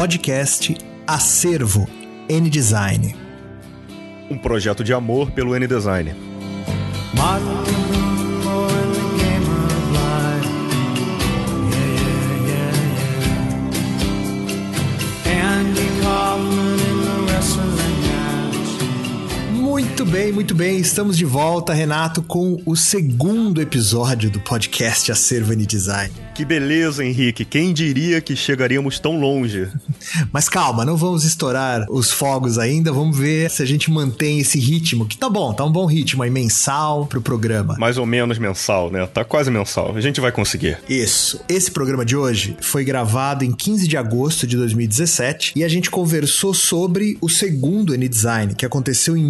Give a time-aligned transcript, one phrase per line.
[0.00, 0.70] podcast
[1.06, 1.86] Acervo
[2.26, 3.14] N Design.
[4.30, 6.14] Um projeto de amor pelo N Design.
[20.00, 20.78] Muito bem, muito bem.
[20.78, 26.10] Estamos de volta, Renato, com o segundo episódio do podcast Acervo N Design.
[26.34, 27.44] Que beleza, Henrique.
[27.44, 29.68] Quem diria que chegaríamos tão longe?
[30.32, 32.90] Mas calma, não vamos estourar os fogos ainda.
[32.90, 36.22] Vamos ver se a gente mantém esse ritmo, que tá bom, tá um bom ritmo
[36.22, 37.76] aí, mensal pro programa.
[37.78, 39.06] Mais ou menos mensal, né?
[39.06, 39.94] Tá quase mensal.
[39.94, 40.78] A gente vai conseguir.
[40.88, 41.42] Isso.
[41.46, 45.90] Esse programa de hoje foi gravado em 15 de agosto de 2017 e a gente
[45.90, 49.22] conversou sobre o segundo N-Design, que aconteceu em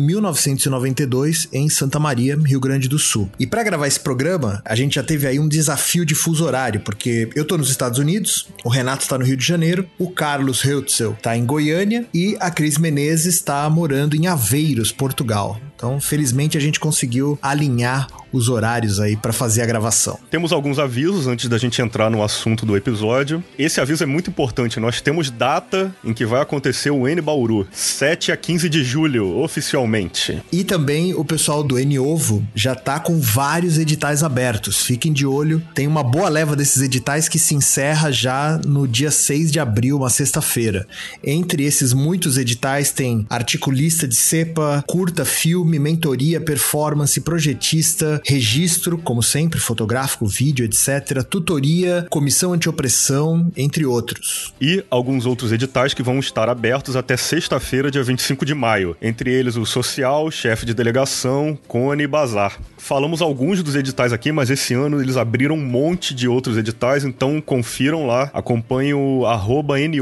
[0.69, 3.30] 1992 em Santa Maria, Rio Grande do Sul.
[3.38, 6.80] E para gravar esse programa, a gente já teve aí um desafio de fuso horário,
[6.80, 10.64] porque eu tô nos Estados Unidos, o Renato tá no Rio de Janeiro, o Carlos
[10.64, 15.61] Heutzel tá em Goiânia e a Cris Menezes tá morando em Aveiros, Portugal.
[15.81, 20.19] Então, felizmente a gente conseguiu alinhar os horários aí para fazer a gravação.
[20.31, 23.42] Temos alguns avisos antes da gente entrar no assunto do episódio.
[23.59, 24.78] Esse aviso é muito importante.
[24.78, 29.39] Nós temos data em que vai acontecer o N Bauru, 7 a 15 de julho,
[29.39, 30.41] oficialmente.
[30.53, 34.84] E também o pessoal do N Ovo já tá com vários editais abertos.
[34.84, 39.11] Fiquem de olho, tem uma boa leva desses editais que se encerra já no dia
[39.11, 40.86] 6 de abril, uma sexta-feira.
[41.25, 49.23] Entre esses muitos editais tem articulista de cepa, curta filme, mentoria, performance, projetista, registro, como
[49.23, 54.53] sempre, fotográfico, vídeo, etc., tutoria, comissão antiopressão, entre outros.
[54.61, 58.97] E alguns outros editais que vão estar abertos até sexta-feira, dia 25 de maio.
[59.01, 62.59] Entre eles o social, chefe de delegação, Cone e Bazar.
[62.77, 67.05] Falamos alguns dos editais aqui, mas esse ano eles abriram um monte de outros editais,
[67.05, 69.25] então confiram lá, acompanhem o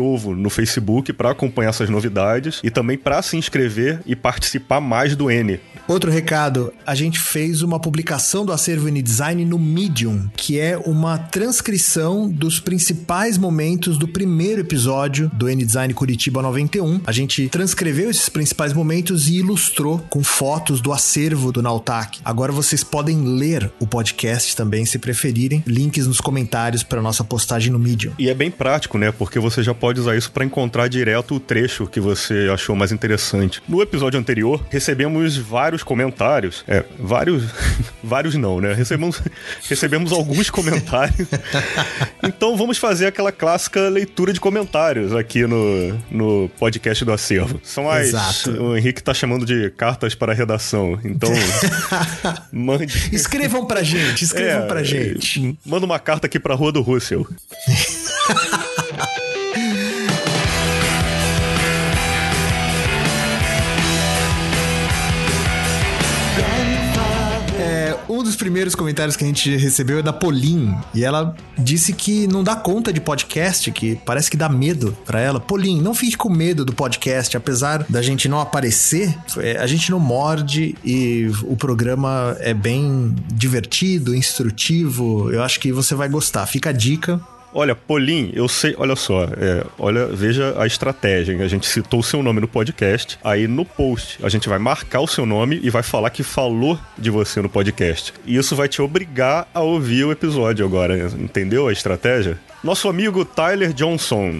[0.09, 5.15] Novo no Facebook para acompanhar essas novidades e também para se inscrever e participar mais
[5.15, 5.58] do N.
[5.89, 11.17] Outro recado, a gente fez uma publicação do acervo N-Design no Medium, que é uma
[11.17, 17.01] transcrição dos principais momentos do primeiro episódio do N-Design Curitiba 91.
[17.07, 22.21] A gente transcreveu esses principais momentos e ilustrou com fotos do acervo do Nautac.
[22.23, 25.65] Agora vocês podem ler o podcast também, se preferirem.
[25.67, 28.13] Links nos comentários para nossa postagem no Medium.
[28.19, 29.11] E é bem prático, né?
[29.11, 32.93] Porque você já pode usar isso para encontrar direto o trecho que você achou mais
[32.93, 33.63] interessante.
[33.67, 36.65] No episódio anterior, recebemos vários vários comentários.
[36.67, 37.45] É, vários.
[38.03, 38.73] vários não, né?
[38.73, 39.23] Recebemos,
[39.69, 41.29] recebemos alguns comentários.
[42.23, 47.61] Então vamos fazer aquela clássica leitura de comentários aqui no, no podcast do acervo.
[47.63, 48.09] São as.
[48.09, 48.63] Exato.
[48.63, 50.99] O Henrique tá chamando de cartas para a redação.
[51.05, 51.31] Então.
[52.53, 53.15] mande.
[53.15, 55.59] Escrevam pra gente, escrevam é, pra gente.
[55.65, 57.27] Manda uma carta aqui pra Rua do Russell.
[68.29, 70.77] dos primeiros comentários que a gente recebeu é da Polin.
[70.95, 75.21] E ela disse que não dá conta de podcast, que parece que dá medo para
[75.21, 75.41] ela.
[75.41, 79.91] Polin, não fique com medo do podcast, apesar da gente não aparecer, é, a gente
[79.91, 85.31] não morde e o programa é bem divertido, instrutivo.
[85.33, 86.47] Eu acho que você vai gostar.
[86.47, 87.21] Fica a dica.
[87.53, 91.37] Olha, Polim, eu sei, olha só, é, olha, veja a estratégia.
[91.43, 95.01] A gente citou o seu nome no podcast, aí no post a gente vai marcar
[95.01, 98.13] o seu nome e vai falar que falou de você no podcast.
[98.27, 102.39] E isso vai te obrigar a ouvir o episódio agora, entendeu a estratégia?
[102.63, 104.33] Nosso amigo Tyler Johnson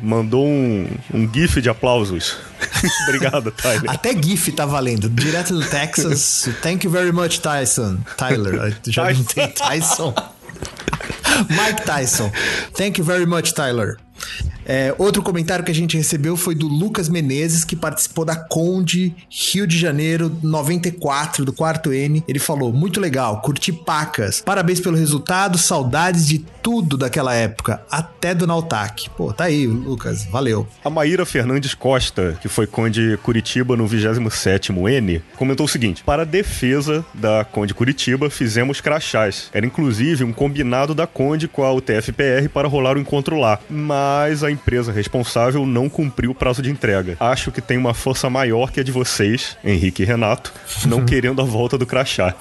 [0.00, 2.36] mandou um, um GIF de aplausos.
[3.08, 3.90] Obrigado, Tyler.
[3.90, 5.10] Até GIF tá valendo.
[5.10, 6.48] Direto do Texas.
[6.62, 7.98] Thank you very much, Tyson.
[8.16, 8.76] Tyler.
[8.86, 10.14] Já não tem Tyson.
[11.50, 12.30] Mike Tyson.
[12.72, 13.98] Thank you very much, Tyler.
[14.66, 19.14] É, outro comentário que a gente recebeu foi do Lucas Menezes, que participou da Conde
[19.30, 22.24] Rio de Janeiro 94, do quarto N.
[22.26, 24.40] Ele falou: muito legal, curti pacas.
[24.40, 29.08] Parabéns pelo resultado, saudades de tudo daquela época, até do Nautac.
[29.10, 30.66] Pô, tá aí, Lucas, valeu.
[30.84, 36.26] A Maíra Fernandes Costa, que foi Conde Curitiba no 27 N, comentou o seguinte: para
[36.26, 39.48] defesa da Conde Curitiba, fizemos crachás.
[39.52, 43.60] Era inclusive um combinado da Conde com a UTFPR para rolar o encontro lá.
[43.70, 47.16] Mas a empresa responsável não cumpriu o prazo de entrega.
[47.20, 50.52] Acho que tem uma força maior que a de vocês, Henrique e Renato,
[50.86, 52.34] não querendo a volta do crachá.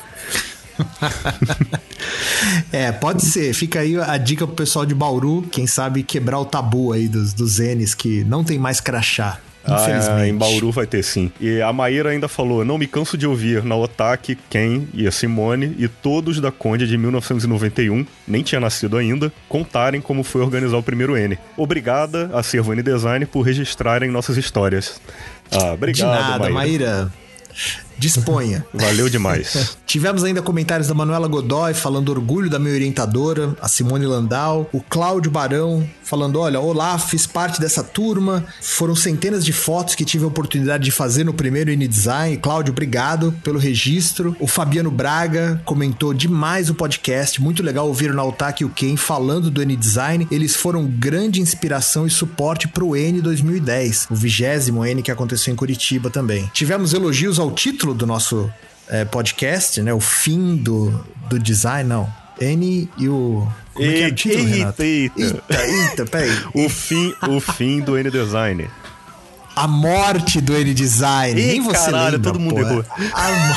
[2.72, 3.54] é, pode ser.
[3.54, 7.34] Fica aí a dica pro pessoal de Bauru, quem sabe quebrar o tabu aí dos,
[7.34, 9.40] dos N's que não tem mais crachá.
[9.68, 10.22] Infelizmente.
[10.22, 11.32] Ah, em Bauru vai ter sim.
[11.40, 15.12] E a Maíra ainda falou: não me canso de ouvir na Otaki, Ken e a
[15.12, 20.78] Simone e todos da Conde de 1991, nem tinha nascido ainda, contarem como foi organizar
[20.78, 21.38] o primeiro N.
[21.58, 25.02] Obrigada, Acervo N Design, por registrarem nossas histórias.
[25.52, 26.54] Ah, obrigado, De nada, Maíra.
[26.54, 27.14] Maíra.
[27.98, 28.66] Disponha.
[28.74, 29.78] Valeu demais.
[29.86, 34.82] Tivemos ainda comentários da Manuela Godoy falando orgulho da minha orientadora, a Simone Landau, o
[34.82, 38.46] Cláudio Barão falando: olha, olá, fiz parte dessa turma.
[38.62, 42.38] Foram centenas de fotos que tive a oportunidade de fazer no primeiro InDesign.
[42.38, 44.36] Cláudio, obrigado pelo registro.
[44.40, 47.42] O Fabiano Braga comentou demais o podcast.
[47.42, 50.28] Muito legal ouvir o Nautaki e o Ken falando do N-Design.
[50.32, 55.56] Eles foram grande inspiração e suporte pro N 2010, o vigésimo N que aconteceu em
[55.56, 56.50] Curitiba também.
[56.54, 58.50] Tivemos elogios ao título do nosso
[58.88, 59.94] é, podcast, né?
[59.94, 62.08] O fim do, do design, não.
[62.40, 63.48] N e o.
[63.74, 64.84] Como é que é o título, Renato?
[64.84, 65.44] eita, eita.
[65.50, 66.32] Eita, eita, peraí.
[66.54, 68.70] O fim, o fim do N-Design.
[69.56, 71.34] A morte do N-Design.
[71.42, 72.62] Nem você caralho, lembra, todo mundo pô.
[72.62, 72.86] errou.
[73.14, 73.56] A, mo-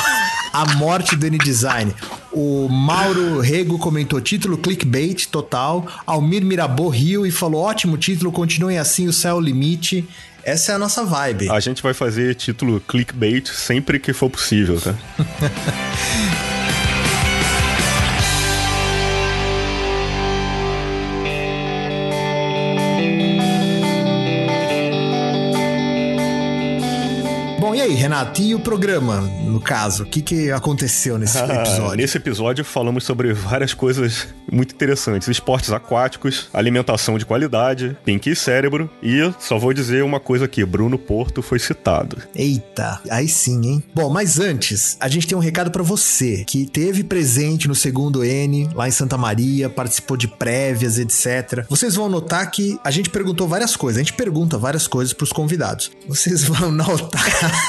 [0.53, 1.93] a morte do N-Design.
[2.31, 5.85] O Mauro Rego comentou título clickbait total.
[6.07, 10.07] Almir Mirabô riu e falou ótimo título, continuem assim, o céu é o limite.
[10.49, 11.49] Essa é a nossa vibe.
[11.49, 14.95] A gente vai fazer título clickbait sempre que for possível, tá?
[27.79, 28.41] e aí, Renato?
[28.41, 30.03] E o programa, no caso?
[30.03, 31.91] O que, que aconteceu nesse episódio?
[31.91, 38.29] Ah, Nesse episódio falamos sobre várias coisas muito interessantes: esportes aquáticos, alimentação de qualidade, Pink
[38.29, 38.89] e cérebro.
[39.01, 42.17] E só vou dizer uma coisa aqui: Bruno Porto foi citado.
[42.35, 43.83] Eita, aí sim, hein?
[43.95, 48.25] Bom, mas antes, a gente tem um recado pra você que teve presente no segundo
[48.25, 51.65] N lá em Santa Maria, participou de prévias, etc.
[51.69, 55.31] Vocês vão notar que a gente perguntou várias coisas, a gente pergunta várias coisas pros
[55.31, 55.91] convidados.
[56.09, 57.68] Vocês vão notar.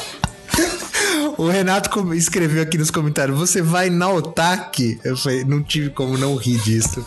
[1.41, 4.99] O Renato escreveu aqui nos comentários: Você vai na Otaque?
[5.03, 7.03] Eu falei, não tive como não rir disso.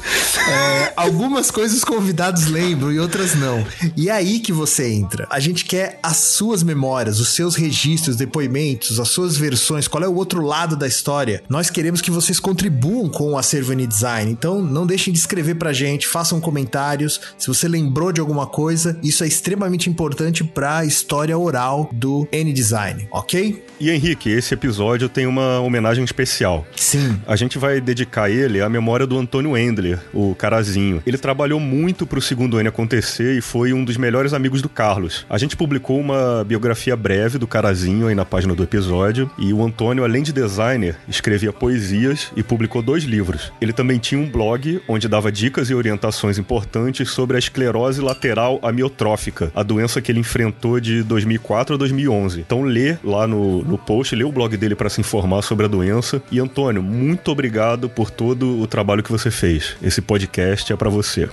[0.48, 3.64] É, algumas coisas os convidados lembram e outras não.
[3.96, 5.28] E é aí que você entra.
[5.30, 10.08] A gente quer as suas memórias, os seus registros, depoimentos, as suas versões, qual é
[10.08, 11.40] o outro lado da história.
[11.48, 14.32] Nós queremos que vocês contribuam com o Acervo N Design.
[14.32, 17.20] Então não deixem de escrever pra gente, façam comentários.
[17.38, 22.52] Se você lembrou de alguma coisa, isso é extremamente importante pra história oral do N
[22.52, 23.64] Design, ok?
[23.78, 26.66] E Henrique, esse episódio tem uma homenagem especial.
[26.76, 27.20] Sim.
[27.26, 31.02] A gente vai dedicar ele à memória do Antônio Endler, o Carazinho.
[31.06, 35.26] Ele trabalhou muito pro segundo N acontecer e foi um dos melhores amigos do Carlos.
[35.28, 39.30] A gente publicou uma biografia breve do Carazinho aí na página do episódio.
[39.38, 43.52] E o Antônio, além de designer, escrevia poesias e publicou dois livros.
[43.60, 48.58] Ele também tinha um blog onde dava dicas e orientações importantes sobre a esclerose lateral
[48.62, 52.40] amiotrófica, a doença que ele enfrentou de 2004 a 2011.
[52.40, 55.68] Então lê lá no, no post, lê o blog dele para se informar sobre a
[55.68, 56.22] doença.
[56.30, 59.76] E Antônio, muito obrigado por todo o trabalho que você fez.
[59.82, 61.28] Esse podcast é para você.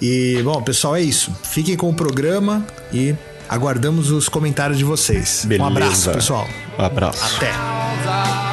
[0.00, 1.32] E, bom, pessoal, é isso.
[1.44, 3.14] Fiquem com o programa e
[3.48, 5.44] aguardamos os comentários de vocês.
[5.44, 5.64] Beleza.
[5.64, 6.48] Um abraço, pessoal.
[6.76, 7.36] Abraço.
[7.36, 8.51] Até.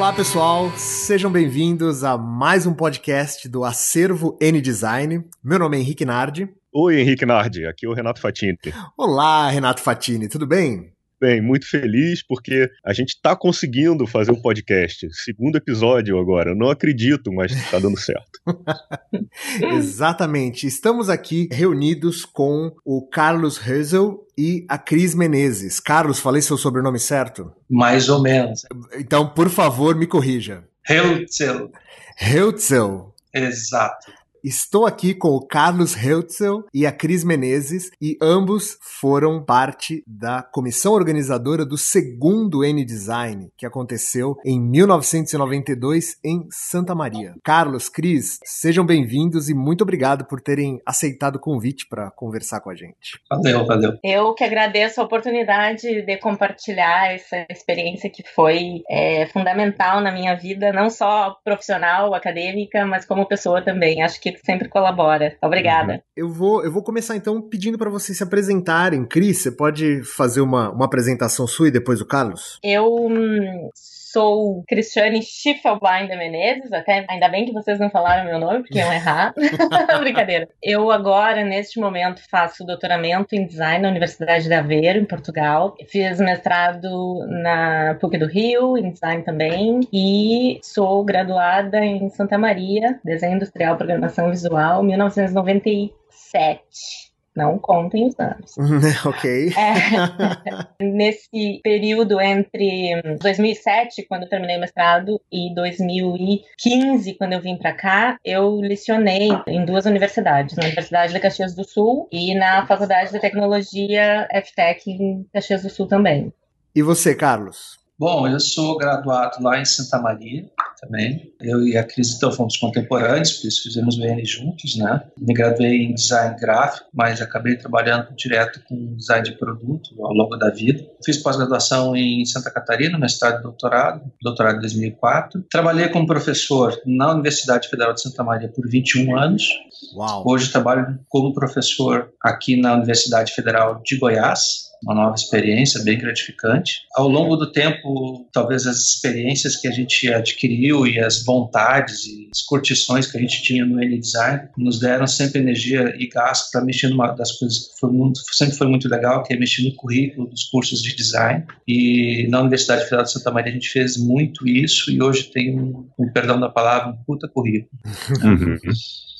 [0.00, 0.72] Olá, pessoal.
[0.78, 5.22] Sejam bem-vindos a mais um podcast do Acervo N Design.
[5.44, 6.48] Meu nome é Henrique Nardi.
[6.72, 8.56] Oi, Henrique Nardi, aqui é o Renato Fatini.
[8.96, 10.90] Olá, Renato Fatini, tudo bem?
[11.20, 15.06] Bem, muito feliz porque a gente tá conseguindo fazer o podcast.
[15.12, 16.52] Segundo episódio agora.
[16.52, 18.40] Eu não acredito, mas tá dando certo.
[19.76, 20.66] Exatamente.
[20.66, 25.78] Estamos aqui reunidos com o Carlos Heusel e a Cris Menezes.
[25.78, 27.52] Carlos, falei seu sobrenome certo?
[27.68, 28.62] Mais ou menos.
[28.98, 30.64] Então, por favor, me corrija.
[30.88, 31.70] Heutzel,
[32.18, 33.14] Heutzel.
[33.34, 34.10] exato.
[34.42, 40.42] Estou aqui com o Carlos Heutzel e a Cris Menezes e ambos foram parte da
[40.42, 47.34] comissão organizadora do segundo N Design, que aconteceu em 1992 em Santa Maria.
[47.44, 52.70] Carlos, Cris, sejam bem-vindos e muito obrigado por terem aceitado o convite para conversar com
[52.70, 53.20] a gente.
[53.28, 53.98] Valeu, valeu.
[54.02, 60.34] Eu que agradeço a oportunidade de compartilhar essa experiência que foi é, fundamental na minha
[60.34, 64.02] vida, não só profissional, acadêmica, mas como pessoa também.
[64.02, 65.36] Acho que sempre colabora.
[65.42, 66.02] Obrigada.
[66.16, 69.04] Eu vou, eu vou começar então pedindo para vocês se apresentarem.
[69.04, 72.58] Cris, você pode fazer uma, uma apresentação sua e depois o Carlos?
[72.62, 73.70] Eu hum,
[74.12, 78.78] sou Cristiane Schiffelbein de Menezes, até ainda bem que vocês não falaram meu nome, porque
[78.78, 79.34] iam errar.
[80.00, 80.48] Brincadeira.
[80.62, 85.74] Eu agora, neste momento, faço doutoramento em design na Universidade de Aveiro, em Portugal.
[85.88, 92.98] Fiz mestrado na PUC do Rio, em design também, e sou graduada em Santa Maria,
[93.04, 97.09] desenho industrial, programação visual, 1997.
[97.34, 98.54] Não contem os anos.
[99.06, 99.48] ok.
[99.56, 107.56] É, nesse período entre 2007, quando eu terminei o mestrado, e 2015, quando eu vim
[107.56, 112.66] para cá, eu lecionei em duas universidades, na Universidade de Caxias do Sul e na
[112.66, 116.32] Faculdade de Tecnologia FTEC em Caxias do Sul também.
[116.74, 117.79] E você, Carlos?
[118.00, 120.48] Bom, eu sou graduado lá em Santa Maria
[120.80, 121.34] também.
[121.38, 125.02] Eu e a Cris então fomos contemporâneos, por isso fizemos EN juntos, né?
[125.18, 130.34] Me graduei em design gráfico, mas acabei trabalhando direto com design de produto ao longo
[130.38, 130.82] da vida.
[131.04, 135.44] Fiz pós-graduação em Santa Catarina, mestrado e doutorado, doutorado em 2004.
[135.50, 139.46] Trabalhei como professor na Universidade Federal de Santa Maria por 21 anos.
[139.94, 140.24] Uau.
[140.26, 146.82] Hoje trabalho como professor aqui na Universidade Federal de Goiás, uma nova experiência bem gratificante.
[146.94, 152.28] Ao longo do tempo, talvez as experiências que a gente adquiriu e as vontades e
[152.32, 156.64] as curtições que a gente tinha no N-Design nos deram sempre energia e gás para
[156.64, 159.74] mexer numa das coisas que foi muito, sempre foi muito legal, que é mexer no
[159.74, 161.44] currículo dos cursos de design.
[161.66, 165.58] E na Universidade Federal de Santa Maria a gente fez muito isso e hoje tem
[165.58, 167.70] um, um perdão da palavra, um puta currículo.
[168.22, 168.56] Uhum.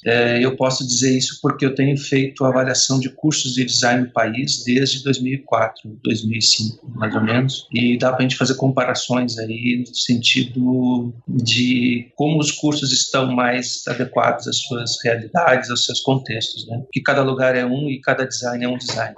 [0.05, 4.11] É, eu posso dizer isso porque eu tenho feito avaliação de cursos de design no
[4.11, 5.50] país desde 2004,
[6.05, 12.11] 2005, mais ou menos, e dá para a gente fazer comparações aí no sentido de
[12.15, 16.83] como os cursos estão mais adequados às suas realidades, aos seus contextos, né?
[16.93, 19.15] Que cada lugar é um e cada design é um design,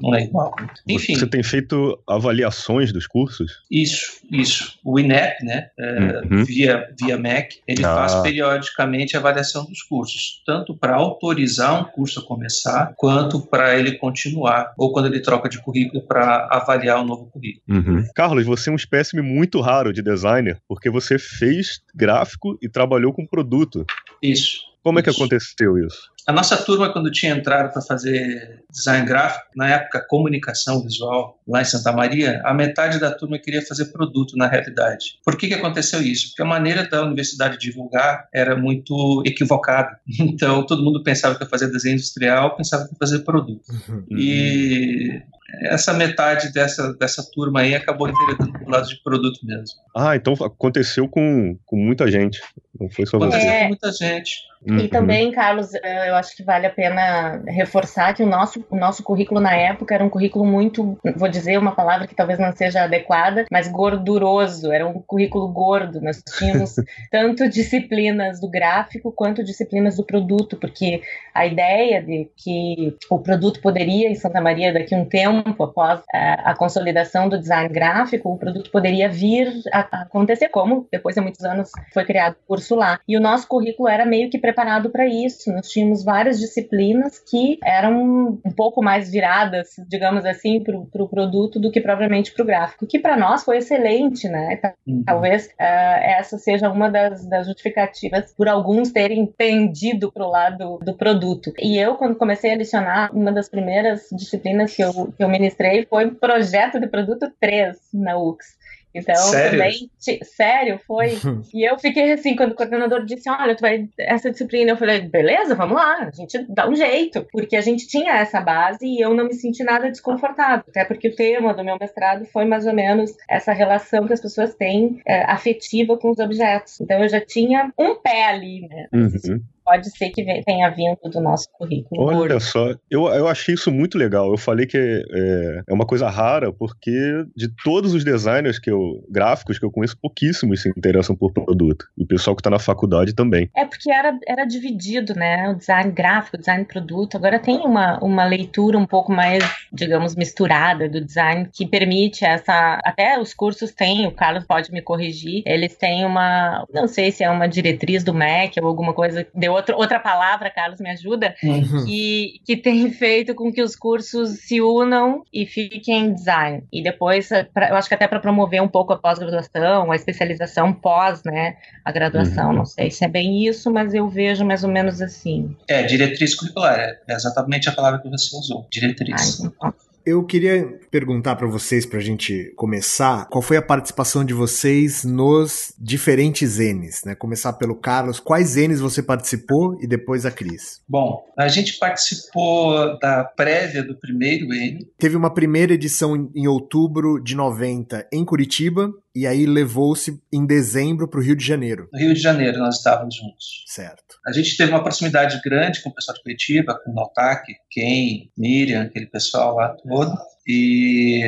[0.00, 0.54] não é igual.
[0.88, 1.14] Enfim.
[1.14, 3.60] Você tem feito avaliações dos cursos?
[3.70, 4.78] Isso, isso.
[4.84, 6.44] O INEP, né, é, uhum.
[6.44, 7.94] via, via MEC, ele ah.
[7.94, 13.78] faz periodicamente a avaliação dos cursos tanto para autorizar um curso a começar, quanto para
[13.78, 15.75] ele continuar, ou quando ele troca de currículo
[16.08, 17.62] para avaliar o novo currículo.
[17.68, 18.04] Uhum.
[18.14, 23.12] Carlos, você é um espécime muito raro de designer, porque você fez gráfico e trabalhou
[23.12, 23.84] com produto.
[24.22, 24.60] Isso.
[24.82, 25.08] Como isso.
[25.08, 26.10] é que aconteceu isso?
[26.26, 31.62] A nossa turma, quando tinha entrado para fazer design gráfico, na época comunicação visual, lá
[31.62, 35.18] em Santa Maria, a metade da turma queria fazer produto na realidade.
[35.24, 36.28] Por que, que aconteceu isso?
[36.28, 39.98] Porque a maneira da universidade divulgar era muito equivocada.
[40.36, 43.62] Então, todo mundo pensava que ia fazer desenho industrial, pensava que ia fazer produto.
[43.88, 44.04] Uhum.
[44.10, 45.22] E
[45.62, 49.78] essa metade dessa, dessa turma aí acabou enveredando pro lado de produto mesmo.
[49.94, 52.40] Ah, então aconteceu com, com muita gente.
[52.78, 53.48] Não foi só aconteceu você.
[53.48, 53.62] É...
[53.62, 54.46] com muita gente.
[54.66, 54.88] E uhum.
[54.88, 59.40] também, Carlos, eu acho que vale a pena reforçar que o nosso, o nosso currículo
[59.40, 63.44] na época era um currículo muito, vou dizer uma palavra que talvez não seja adequada,
[63.50, 64.72] mas gorduroso.
[64.72, 66.00] Era um currículo gordo.
[66.00, 66.76] Nós tínhamos
[67.10, 71.02] tanto disciplinas do gráfico quanto disciplinas do produto, porque
[71.34, 76.00] a ideia de que o produto poderia, em Santa Maria, daqui a um tempo, após
[76.12, 81.20] eh, a consolidação do design gráfico, o produto poderia vir a acontecer, como depois de
[81.20, 83.00] muitos anos foi criado o curso lá.
[83.06, 85.52] E o nosso currículo era meio que preparado para isso.
[85.52, 91.60] Nós tínhamos várias disciplinas que eram pouco mais viradas, digamos assim, para o pro produto
[91.60, 94.58] do que propriamente para o gráfico, que para nós foi excelente, né?
[94.86, 95.02] Uhum.
[95.04, 100.78] Talvez uh, essa seja uma das, das, justificativas por alguns terem pendido para o lado
[100.82, 101.52] do produto.
[101.58, 105.86] E eu, quando comecei a lecionar, uma das primeiras disciplinas que eu, que eu ministrei
[105.86, 108.56] foi projeto de produto 3 na UX.
[108.96, 109.58] Então, sério?
[109.58, 109.90] também,
[110.22, 111.18] sério, foi.
[111.52, 115.02] e eu fiquei assim, quando o coordenador disse: Olha, tu vai essa disciplina, eu falei:
[115.02, 117.26] Beleza, vamos lá, a gente dá um jeito.
[117.32, 120.64] Porque a gente tinha essa base e eu não me senti nada desconfortável.
[120.68, 124.20] Até porque o tema do meu mestrado foi mais ou menos essa relação que as
[124.20, 126.80] pessoas têm é, afetiva com os objetos.
[126.80, 128.86] Então, eu já tinha um pé ali, né?
[128.92, 132.02] Uhum pode ser que tenha vindo do nosso currículo.
[132.02, 134.30] Olha só, eu, eu achei isso muito legal.
[134.30, 136.92] Eu falei que é, é, uma coisa rara, porque
[137.36, 141.86] de todos os designers que eu, gráficos que eu conheço, pouquíssimos se interessam por produto.
[141.98, 143.50] E o pessoal que está na faculdade também.
[143.56, 145.48] É porque era, era dividido, né?
[145.48, 147.16] O design gráfico, o design produto.
[147.16, 149.42] Agora tem uma, uma leitura um pouco mais,
[149.72, 152.80] digamos, misturada do design que permite essa.
[152.84, 156.64] Até os cursos têm, o Carlos pode me corrigir, eles têm uma.
[156.72, 159.26] Não sei se é uma diretriz do MEC ou alguma coisa.
[159.34, 161.84] Deu outro, outra palavra, Carlos, me ajuda, uhum.
[161.84, 166.62] que, que tem feito com que os cursos se unam e fiquem em design.
[166.72, 170.72] E depois, pra, eu acho que até para promover um pouco a pós-graduação, a especialização
[170.72, 172.50] pós, né, a graduação.
[172.50, 172.56] Uhum.
[172.56, 175.56] Não sei se é bem isso, mas eu vejo mais ou menos assim.
[175.68, 179.40] É, diretriz curricular, é exatamente a palavra que você usou, diretriz.
[179.40, 179.74] Ah, então,
[180.06, 185.02] Eu queria perguntar para vocês, para a gente começar, qual foi a participação de vocês
[185.02, 187.16] nos diferentes N's, né?
[187.16, 188.20] Começar pelo Carlos.
[188.20, 190.80] Quais N's você participou e depois a Cris?
[190.88, 194.86] Bom, a gente participou da prévia do primeiro N.
[194.96, 201.08] Teve uma primeira edição em outubro de 90 em Curitiba e aí levou-se em dezembro
[201.08, 201.88] para o Rio de Janeiro.
[201.90, 203.64] No Rio de Janeiro nós estávamos juntos.
[203.66, 204.16] Certo.
[204.26, 208.28] A gente teve uma proximidade grande com o pessoal de Curitiba, com o Notak, Ken,
[208.36, 210.12] Miriam, aquele pessoal lá todo.
[210.46, 211.22] E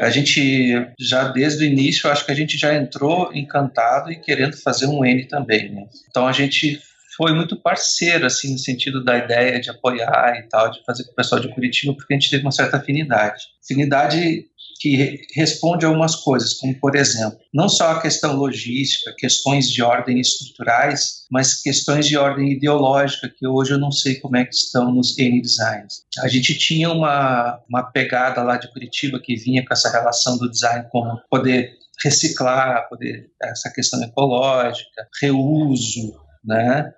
[0.00, 4.56] a gente já desde o início, acho que a gente já entrou encantado e querendo
[4.56, 5.70] fazer um N também.
[5.70, 5.86] Né?
[6.08, 6.80] Então a gente
[7.14, 11.10] foi muito parceiro, assim, no sentido da ideia de apoiar e tal, de fazer com
[11.10, 13.42] o pessoal de Curitiba, porque a gente teve uma certa afinidade.
[13.62, 14.46] Afinidade
[14.78, 19.82] que responde a algumas coisas, como por exemplo, não só a questão logística, questões de
[19.82, 24.54] ordem estruturais, mas questões de ordem ideológica, que hoje eu não sei como é que
[24.54, 26.04] estão nos N-Designs.
[26.20, 30.50] A gente tinha uma, uma pegada lá de Curitiba que vinha com essa relação do
[30.50, 36.92] design com poder reciclar, poder essa questão ecológica, reuso, né?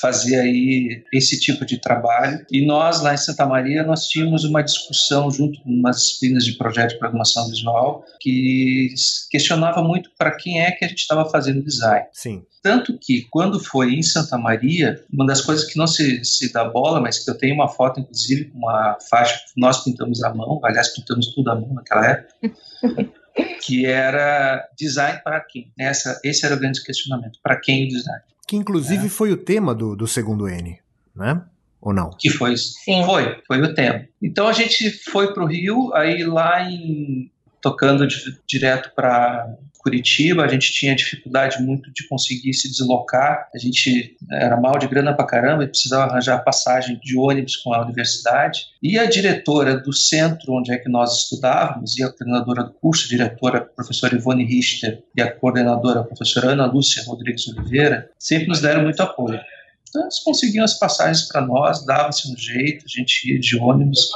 [0.00, 2.44] Fazer aí esse tipo de trabalho.
[2.50, 6.52] E nós, lá em Santa Maria, nós tínhamos uma discussão junto com umas disciplinas de
[6.52, 8.94] projeto de programação visual que
[9.30, 12.06] questionava muito para quem é que a gente estava fazendo design.
[12.12, 12.42] Sim.
[12.62, 16.64] Tanto que, quando foi em Santa Maria, uma das coisas que não se, se dá
[16.64, 20.34] bola, mas que eu tenho uma foto, inclusive, com uma faixa que nós pintamos à
[20.34, 22.34] mão, aliás, pintamos tudo à mão naquela época,
[23.62, 25.72] que era design para quem?
[25.78, 27.38] Essa, esse era o grande questionamento.
[27.40, 28.22] Para quem o design?
[28.46, 29.08] Que inclusive é.
[29.08, 30.78] foi o tema do, do segundo N,
[31.14, 31.42] né?
[31.80, 32.10] Ou não?
[32.18, 33.04] Que foi, Sim.
[33.04, 34.06] foi, foi o tema.
[34.22, 37.30] Então a gente foi para o Rio, aí lá em
[37.66, 43.58] tocando de, direto para Curitiba, a gente tinha dificuldade muito de conseguir se deslocar, a
[43.58, 47.84] gente era mal de grana para caramba e precisava arranjar passagem de ônibus com a
[47.84, 48.66] universidade.
[48.82, 53.06] E a diretora do centro onde é que nós estudávamos, e a coordenadora do curso,
[53.06, 58.10] a diretora a professora Ivone Richter, e a coordenadora a professora Ana Lúcia Rodrigues Oliveira,
[58.18, 59.40] sempre nos deram muito apoio.
[59.88, 64.10] Então, eles conseguiam as passagens para nós, dava-se um jeito, a gente ia de ônibus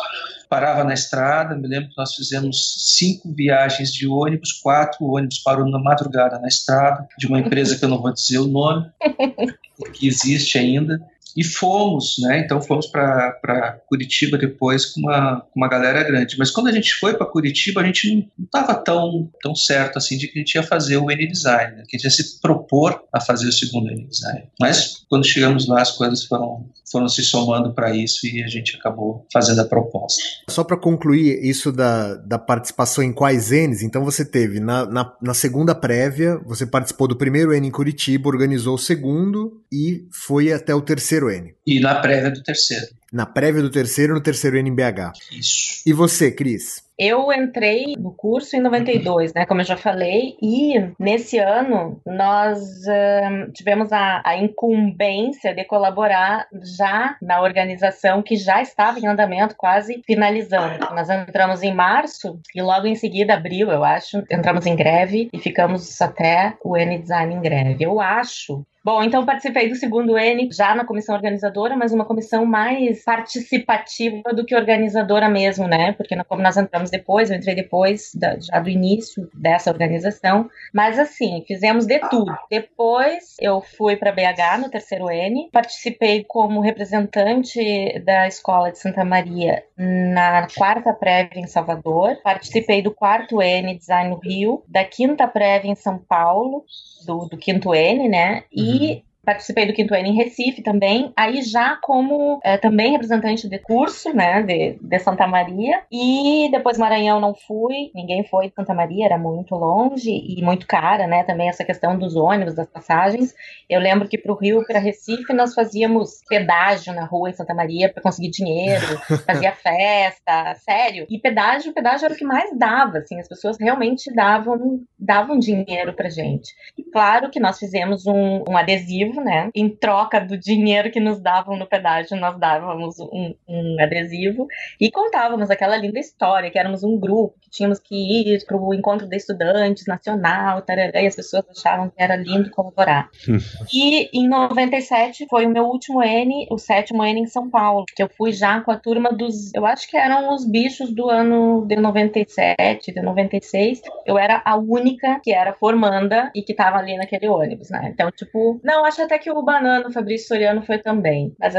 [0.50, 1.54] parava na estrada.
[1.54, 6.48] Me lembro que nós fizemos cinco viagens de ônibus, quatro ônibus parou na madrugada na
[6.48, 8.90] estrada, de uma empresa que eu não vou dizer o nome,
[9.94, 11.00] que existe ainda.
[11.36, 12.40] E fomos, né?
[12.40, 16.36] Então fomos para Curitiba depois com uma, com uma galera grande.
[16.36, 20.18] Mas quando a gente foi para Curitiba, a gente não estava tão, tão certo assim
[20.18, 21.84] de que a gente ia fazer o N-Design, né?
[21.88, 24.48] que a gente ia se propor a fazer o segundo N-Design.
[24.58, 28.76] Mas quando chegamos lá, as coisas foram, foram se somando para isso e a gente
[28.76, 30.22] acabou fazendo a proposta.
[30.48, 35.12] Só para concluir isso da, da participação em quais N's, então você teve na, na,
[35.20, 40.52] na segunda prévia, você participou do primeiro N em Curitiba, organizou o segundo e foi
[40.52, 41.54] até o terceiro N.
[41.66, 42.86] E na prévia do terceiro.
[43.12, 45.12] Na prévia do terceiro, no terceiro N em BH.
[45.32, 45.82] Isso.
[45.84, 46.82] E você, Cris?
[47.02, 52.60] Eu entrei no curso em 92, né, como eu já falei, e nesse ano nós
[52.60, 56.46] uh, tivemos a, a, incumbência de colaborar
[56.78, 60.94] já na organização que já estava em andamento, quase finalizando.
[60.94, 65.38] Nós entramos em março e logo em seguida, abril, eu acho, entramos em greve e
[65.38, 67.82] ficamos até o N Design em greve.
[67.82, 72.46] Eu acho Bom, então participei do segundo N já na comissão organizadora, mas uma comissão
[72.46, 75.92] mais participativa do que organizadora mesmo, né?
[75.92, 80.48] Porque como nós entramos depois, eu entrei depois da, já do início dessa organização.
[80.72, 82.32] Mas assim, fizemos de tudo.
[82.50, 89.04] Depois eu fui para BH no terceiro N, participei como representante da escola de Santa
[89.04, 95.26] Maria na quarta prévia em Salvador, participei do quarto N Design no Rio, da quinta
[95.26, 96.64] prévia em São Paulo,
[97.06, 98.44] do, do quinto N, né?
[98.52, 103.48] E e participei do quinto ano em Recife também, aí já como é, também representante
[103.48, 108.54] de curso, né, de, de, Santa Maria, e depois Maranhão não fui, ninguém foi de
[108.54, 112.68] Santa Maria, era muito longe e muito cara, né, também essa questão dos ônibus, das
[112.68, 113.34] passagens.
[113.68, 117.54] Eu lembro que para o Rio, para Recife, nós fazíamos pedágio na rua em Santa
[117.54, 121.06] Maria para conseguir dinheiro, fazia festa, sério.
[121.10, 125.92] E pedágio, pedágio era o que mais dava, assim, as pessoas realmente davam, davam dinheiro
[125.92, 126.54] pra gente.
[126.76, 129.50] E claro que nós fizemos um, um adesivo adesivo, né?
[129.54, 134.46] Em troca do dinheiro que nos davam no pedágio, nós dávamos um, um adesivo
[134.80, 138.74] e contávamos aquela linda história, que éramos um grupo, que tínhamos que ir para o
[138.74, 143.08] encontro de estudantes nacional, tarará, e as pessoas achavam que era lindo colaborar.
[143.72, 148.02] e em 97 foi o meu último N, o sétimo N em São Paulo, que
[148.02, 151.66] eu fui já com a turma dos, eu acho que eram os bichos do ano
[151.66, 153.80] de 97, de 96.
[154.06, 157.90] Eu era a única que era formanda e que estava ali naquele ônibus, né?
[157.92, 161.54] Então, tipo, não, acho até que o Banana, o Fabrício Soriano foi também, mas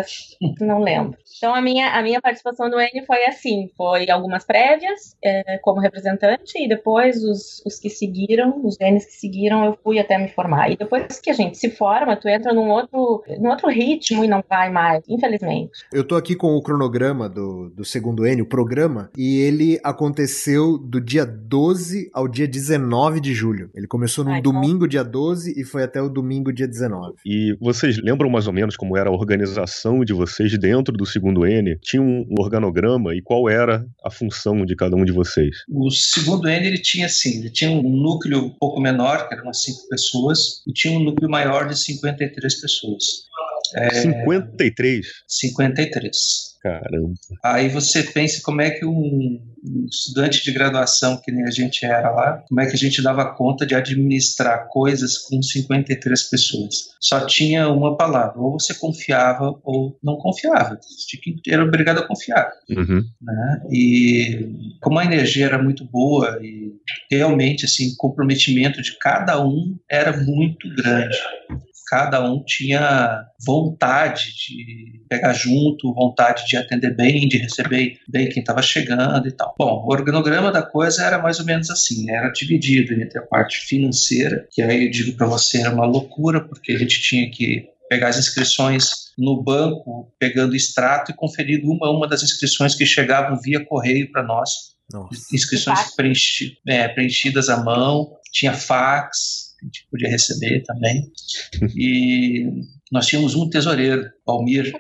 [0.60, 1.18] não lembro.
[1.38, 5.80] Então, a minha, a minha participação no N foi assim, foi algumas prévias é, como
[5.80, 10.28] representante e depois os, os que seguiram, os Ns que seguiram, eu fui até me
[10.30, 10.72] formar.
[10.72, 14.28] E depois que a gente se forma, tu entra num outro, num outro ritmo e
[14.28, 15.72] não vai mais, infelizmente.
[15.94, 20.78] Eu tô aqui com o cronograma do, do segundo N, o programa, e ele aconteceu
[20.78, 23.70] do dia 12 ao dia 19 de julho.
[23.74, 27.16] Ele começou no domingo, dia 12, e foi até o domingo, dia 19.
[27.26, 31.46] E vocês lembram mais ou menos como era a organização de vocês dentro do segundo
[31.46, 31.78] N?
[31.82, 35.58] Tinha um organograma e qual era a função de cada um de vocês?
[35.70, 39.46] O segundo N, ele tinha assim, ele tinha um núcleo um pouco menor, que eram
[39.46, 43.04] umas 5 pessoas, e tinha um núcleo maior de 53 pessoas.
[43.76, 45.06] É, 53?
[45.28, 46.51] 53.
[46.62, 47.14] Caramba.
[47.44, 49.40] Aí você pensa como é que um,
[49.90, 53.34] estudante de graduação, que nem a gente era lá, como é que a gente dava
[53.34, 56.92] conta de administrar coisas com 53 pessoas.
[57.00, 60.80] Só tinha uma palavra, ou você confiava ou não confiava.
[61.48, 62.52] Era obrigado a confiar.
[62.70, 63.04] Uhum.
[63.22, 63.62] Né?
[63.72, 66.74] E como a energia era muito boa e
[67.10, 71.18] realmente assim, o comprometimento de cada um era muito grande
[71.92, 78.40] cada um tinha vontade de pegar junto, vontade de atender bem, de receber bem quem
[78.40, 79.54] estava chegando e tal.
[79.60, 83.58] Bom, o organograma da coisa era mais ou menos assim, era dividido entre a parte
[83.68, 87.68] financeira, que aí eu digo para você era uma loucura, porque a gente tinha que
[87.90, 92.86] pegar as inscrições no banco, pegando extrato e conferindo uma a uma das inscrições que
[92.86, 94.50] chegavam via correio para nós.
[94.94, 95.36] Nossa.
[95.36, 101.12] Inscrições preenchi, é, preenchidas à mão, tinha fax, a gente podia receber também.
[101.76, 102.48] E
[102.92, 104.74] nós tínhamos um tesoureiro, Almir,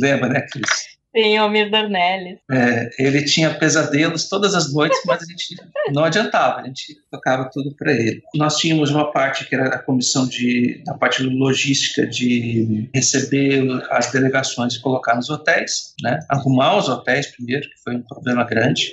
[0.00, 0.98] lembra, né, Cris?
[1.16, 2.38] Sim, Almir Dornelles.
[2.50, 5.56] É, ele tinha pesadelos todas as noites, mas a gente
[5.92, 8.22] não adiantava, a gente tocava tudo para ele.
[8.34, 14.12] Nós tínhamos uma parte que era a comissão de, da parte logística de receber as
[14.12, 16.20] delegações e colocar nos hotéis, né?
[16.28, 18.92] arrumar os hotéis primeiro, que foi um problema grande.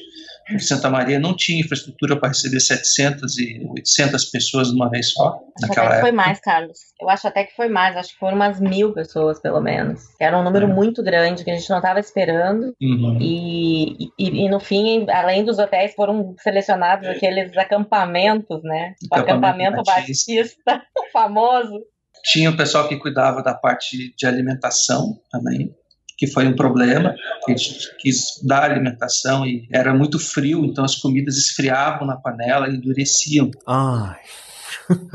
[0.59, 5.39] Santa Maria não tinha infraestrutura para receber 700 e 800 pessoas de uma vez só.
[5.59, 6.77] Naquela até que foi mais, Carlos.
[7.01, 7.97] Eu acho até que foi mais.
[7.97, 10.03] Acho que foram umas mil pessoas, pelo menos.
[10.19, 10.73] Era um número é.
[10.73, 12.75] muito grande que a gente não estava esperando.
[12.81, 13.17] Uhum.
[13.19, 18.93] E, e, e, no fim, além dos hotéis, foram selecionados aqueles acampamentos, né?
[19.11, 20.81] O acampamento, acampamento Batista,
[21.11, 21.81] famoso.
[22.23, 25.73] Tinha o pessoal que cuidava da parte de alimentação também
[26.17, 27.13] que foi um problema,
[27.47, 32.69] a gente quis dar alimentação e era muito frio, então as comidas esfriavam na panela
[32.69, 33.51] e endureciam.
[33.67, 34.19] Ai.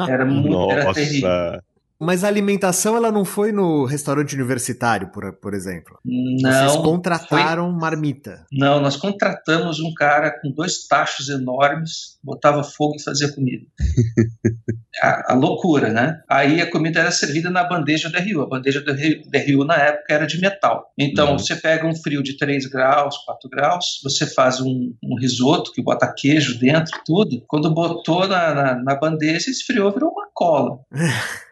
[0.08, 1.62] Era muito era terrível.
[2.00, 5.98] Mas a alimentação ela não foi no restaurante universitário, por, por exemplo?
[6.02, 6.50] Não.
[6.50, 7.78] Vocês contrataram foi...
[7.78, 8.46] marmita?
[8.50, 13.66] Não, nós contratamos um cara com dois tachos enormes, botava fogo e fazia comida.
[15.02, 16.22] a, a, loucura, né?
[16.26, 18.40] Aí a comida era servida na bandeja de rio.
[18.40, 20.90] A bandeja de rio na época era de metal.
[20.98, 21.38] Então uhum.
[21.38, 25.82] você pega um frio de 3 graus, 4 graus, você faz um, um risoto que
[25.82, 27.44] bota queijo dentro, tudo.
[27.46, 30.78] Quando botou na, na, na bandeja, esfriou, virou uma cola.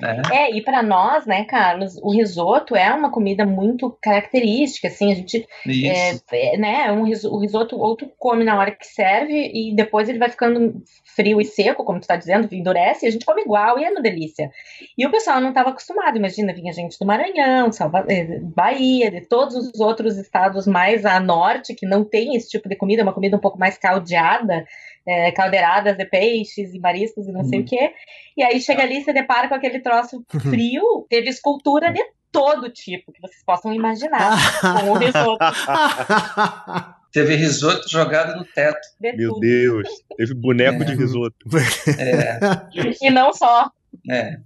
[0.00, 0.36] É.
[0.36, 5.14] é, e para nós, né, Carlos, o risoto é uma comida muito característica, assim, a
[5.16, 9.50] gente, é, é, né, um risoto, o risoto ou tu come na hora que serve
[9.52, 10.80] e depois ele vai ficando
[11.16, 13.90] frio e seco, como tu tá dizendo, endurece e a gente come igual e é
[13.90, 14.52] uma delícia.
[14.96, 19.22] E o pessoal não estava acostumado, imagina, vinha gente do Maranhão, Salva eh, Bahia, de
[19.22, 23.12] todos os outros estados mais a norte que não tem esse tipo de comida, uma
[23.12, 24.64] comida um pouco mais caldeada,
[25.08, 27.68] é, caldeiradas de peixes e mariscos e não sei o uhum.
[27.68, 27.92] quê.
[28.36, 30.40] E aí chega ali e se depara com aquele troço uhum.
[30.40, 35.38] frio, teve escultura de todo tipo que vocês possam imaginar com o risoto.
[37.10, 38.78] Teve risoto jogado no teto.
[39.00, 39.40] De Meu tudo.
[39.40, 40.84] Deus, teve boneco é.
[40.84, 41.36] de risoto.
[41.98, 42.38] É.
[43.00, 43.70] E não só.
[44.10, 44.36] É.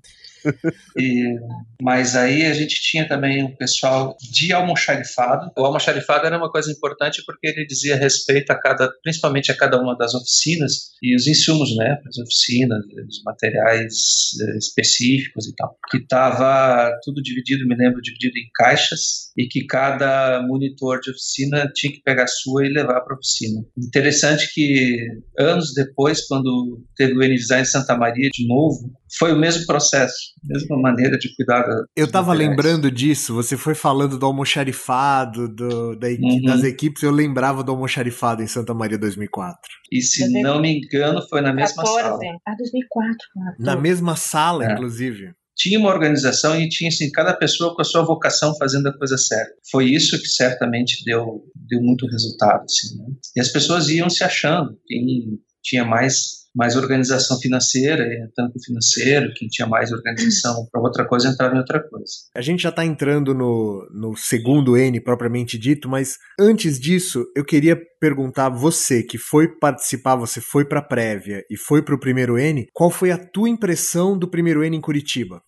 [0.97, 1.37] E,
[1.81, 5.51] mas aí a gente tinha também um pessoal de almoxarifado.
[5.57, 9.81] O almoxarifado era uma coisa importante porque ele dizia respeito a cada, principalmente a cada
[9.81, 12.79] uma das oficinas e os insumos, né, as oficinas,
[13.09, 13.95] os materiais
[14.41, 15.77] eh, específicos e tal.
[15.91, 21.71] Que estava tudo dividido, me lembro, dividido em caixas e que cada monitor de oficina
[21.75, 23.65] tinha que pegar a sua e levar para a oficina.
[23.77, 24.97] Interessante que
[25.39, 30.79] anos depois, quando teve o N-Design Santa Maria de novo, foi o mesmo processo, mesma
[30.79, 31.85] maneira de cuidar da.
[31.97, 36.43] Eu estava lembrando disso, você foi falando do almoxarifado, do, da, uhum.
[36.45, 39.59] das equipes, eu lembrava do almoxarifado em Santa Maria 2004.
[39.91, 42.03] E se não me engano, foi na mesma 14.
[42.03, 42.19] sala.
[42.47, 43.17] Ah, 2004.
[43.59, 44.73] Na mesma sala, é.
[44.73, 48.99] inclusive tinha uma organização e tinha assim cada pessoa com a sua vocação fazendo a
[48.99, 49.53] coisa certa.
[49.71, 53.05] Foi isso que certamente deu deu muito resultado, assim, né?
[53.37, 59.33] E as pessoas iam se achando quem tinha mais mais organização financeira, entrando para financeiro,
[59.35, 62.13] quem tinha mais organização para outra coisa entrava em outra coisa.
[62.35, 67.45] A gente já está entrando no, no segundo N propriamente dito, mas antes disso, eu
[67.45, 72.01] queria perguntar você que foi participar, você foi para a prévia e foi para o
[72.01, 75.43] primeiro N, qual foi a tua impressão do primeiro N em Curitiba?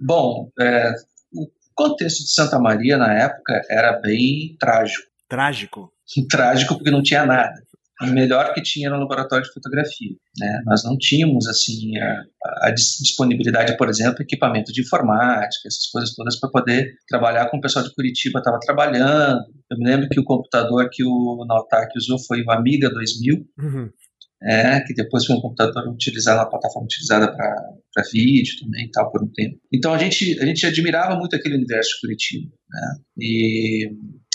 [0.00, 0.92] Bom, é,
[1.32, 5.06] o contexto de Santa Maria na época era bem trágico.
[5.28, 5.92] Trágico?
[6.28, 7.54] Trágico porque não tinha nada.
[8.02, 10.14] O melhor que tinha era o laboratório de fotografia.
[10.38, 10.62] Né?
[10.66, 16.38] Nós não tínhamos assim a, a disponibilidade, por exemplo, equipamento de informática, essas coisas todas
[16.40, 19.44] para poder trabalhar com o pessoal de Curitiba estava trabalhando.
[19.70, 23.46] Eu me lembro que o computador que o Nautac usou foi o Amiga 2000.
[23.58, 23.90] Uhum
[24.44, 29.22] é, que depois foi um computador utilizado, uma plataforma utilizada para vídeo também tal, por
[29.24, 29.58] um tempo.
[29.72, 32.50] Então a gente, a gente admirava muito aquele universo de Curitiba.
[32.70, 32.96] Né?
[33.18, 33.90] E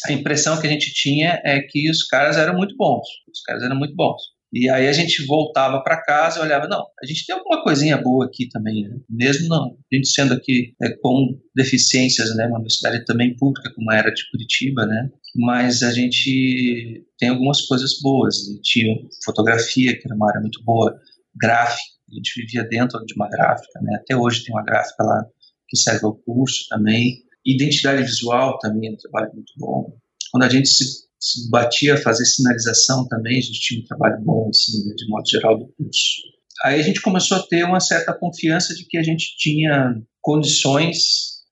[0.08, 3.06] a impressão que a gente tinha é que os caras eram muito bons.
[3.32, 4.22] Os caras eram muito bons.
[4.52, 7.98] E aí a gente voltava para casa e olhava, não, a gente tem alguma coisinha
[7.98, 8.98] boa aqui também, né?
[9.08, 13.92] mesmo não, a gente sendo aqui é, com deficiências, né, uma universidade também pública como
[13.92, 20.16] era de Curitiba, né, mas a gente tem algumas coisas boas, tinha fotografia, que era
[20.16, 21.00] uma área muito boa,
[21.40, 25.26] gráfica, a gente vivia dentro de uma gráfica, né, até hoje tem uma gráfica lá
[25.68, 29.94] que serve ao curso também, identidade visual também é um trabalho muito bom,
[30.32, 34.24] quando a gente se se batia a fazer sinalização também, a gente tinha um trabalho
[34.24, 36.22] bom, assim, né, de modo geral, do curso.
[36.64, 40.98] Aí a gente começou a ter uma certa confiança de que a gente tinha condições,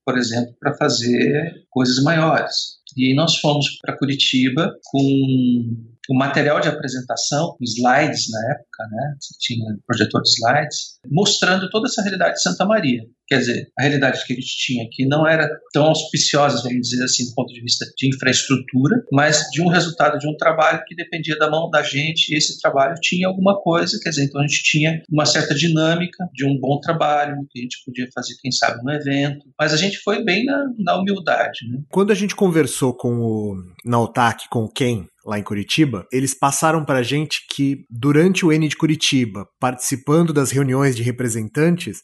[0.05, 2.77] por exemplo, para fazer coisas maiores.
[2.95, 9.15] E nós fomos para Curitiba com o material de apresentação, slides na época, né?
[9.19, 13.01] Você tinha projetor de slides, mostrando toda essa realidade de Santa Maria.
[13.27, 17.03] Quer dizer, a realidade que a gente tinha aqui não era tão auspiciosa, vamos dizer
[17.03, 20.95] assim, do ponto de vista de infraestrutura, mas de um resultado de um trabalho que
[20.95, 24.47] dependia da mão da gente, e esse trabalho tinha alguma coisa, quer dizer, então a
[24.47, 28.51] gente tinha uma certa dinâmica de um bom trabalho, que a gente podia fazer, quem
[28.51, 31.67] sabe, um evento, mas a gente foi bem na, na humildade.
[31.69, 31.79] Né?
[31.89, 36.85] Quando a gente conversou com o Nautac, com o Ken, lá em Curitiba, eles passaram
[36.85, 42.01] para a gente que durante o N de Curitiba, participando das reuniões de representantes,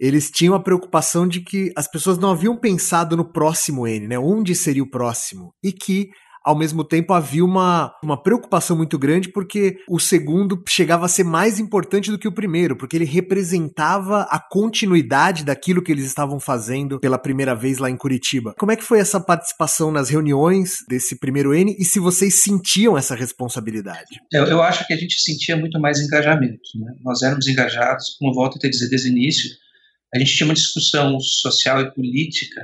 [0.00, 4.18] eles tinham a preocupação de que as pessoas não haviam pensado no próximo N, né?
[4.18, 5.54] Onde seria o próximo?
[5.62, 6.08] E que
[6.44, 11.24] ao mesmo tempo havia uma, uma preocupação muito grande porque o segundo chegava a ser
[11.24, 16.38] mais importante do que o primeiro, porque ele representava a continuidade daquilo que eles estavam
[16.38, 18.54] fazendo pela primeira vez lá em Curitiba.
[18.58, 22.98] Como é que foi essa participação nas reuniões desse primeiro N e se vocês sentiam
[22.98, 24.20] essa responsabilidade?
[24.30, 26.60] Eu, eu acho que a gente sentia muito mais engajamento.
[26.76, 26.92] Né?
[27.02, 29.50] Nós éramos engajados, como volto a dizer desde o início,
[30.14, 32.60] a gente tinha uma discussão social e política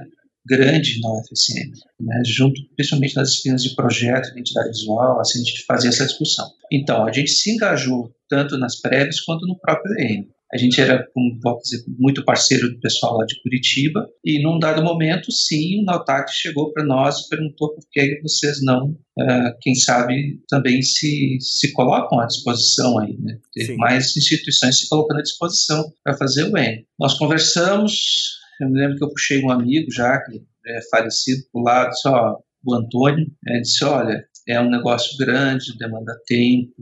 [0.46, 5.64] grande na UFSM, né, junto principalmente nas disciplinas de projeto, identidade visual, assim, a gente
[5.64, 6.50] fazia essa discussão.
[6.72, 10.26] Então, a gente se engajou tanto nas prévias quanto no próprio EM.
[10.52, 14.58] A gente era, como vou dizer, muito parceiro do pessoal lá de Curitiba e num
[14.58, 19.54] dado momento, sim, o Nautac chegou para nós e perguntou por que vocês não, uh,
[19.60, 23.38] quem sabe, também se, se colocam à disposição aí, né?
[23.52, 26.84] Teve mais instituições se colocando à disposição para fazer o EM.
[26.98, 31.60] Nós conversamos, eu me lembro que eu puxei um amigo já, que é falecido, do
[31.62, 36.74] lado, só o Antônio, é, disse, olha, é um negócio grande, demanda tempo,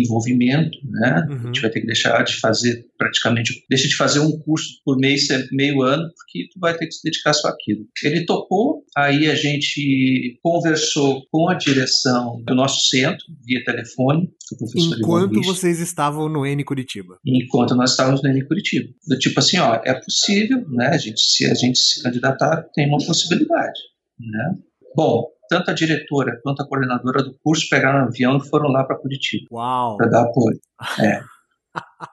[0.00, 1.26] envolvimento, né?
[1.28, 1.36] Uhum.
[1.36, 4.96] A gente vai ter que deixar de fazer praticamente, deixa de fazer um curso por
[4.98, 7.86] mês, meio ano, porque tu vai ter que se dedicar só àquilo.
[8.02, 14.56] Ele topou, aí a gente conversou com a direção do nosso centro, via telefone, o
[14.56, 17.18] professor Enquanto vocês estavam no N Curitiba.
[17.24, 18.88] Enquanto nós estávamos no N Curitiba.
[19.06, 20.88] Do tipo assim, ó, é possível, né?
[20.88, 23.80] A gente, se a gente se candidatar, tem uma possibilidade,
[24.18, 24.58] né?
[24.96, 28.84] Bom, tanto a diretora quanto a coordenadora do curso pegaram um avião e foram lá
[28.84, 29.46] para Curitiba.
[29.52, 29.96] Uau!
[29.96, 30.58] Para dar apoio.
[31.00, 31.20] É.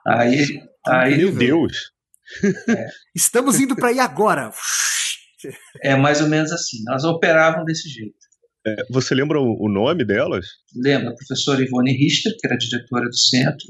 [0.06, 1.92] aí, aí, Meu Deus!
[2.68, 2.86] É.
[3.14, 4.50] Estamos indo para aí agora.
[5.82, 6.78] É mais ou menos assim.
[6.86, 8.14] Nós operavam desse jeito.
[8.66, 10.46] É, você lembra o nome delas?
[10.76, 13.66] Lembro, a professora Ivone Richter, que era diretora do centro,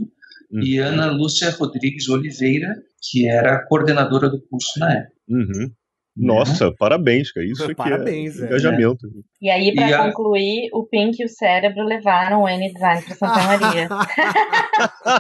[0.53, 0.62] uhum.
[0.62, 2.68] e Ana Lúcia Rodrigues Oliveira,
[3.01, 5.12] que era coordenadora do curso na época.
[5.29, 5.72] Uhum.
[6.16, 6.77] Nossa, uhum.
[6.79, 7.46] parabéns, cara.
[7.46, 9.07] Isso aqui parabéns, é, é engajamento.
[9.40, 10.77] E aí, para concluir, a...
[10.77, 13.88] o Pink e o cérebro levaram o N-Design para Santa Maria.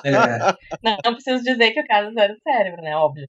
[0.04, 0.38] é.
[0.84, 2.94] não, não preciso dizer que o caso era o cérebro, né?
[2.94, 3.26] Óbvio.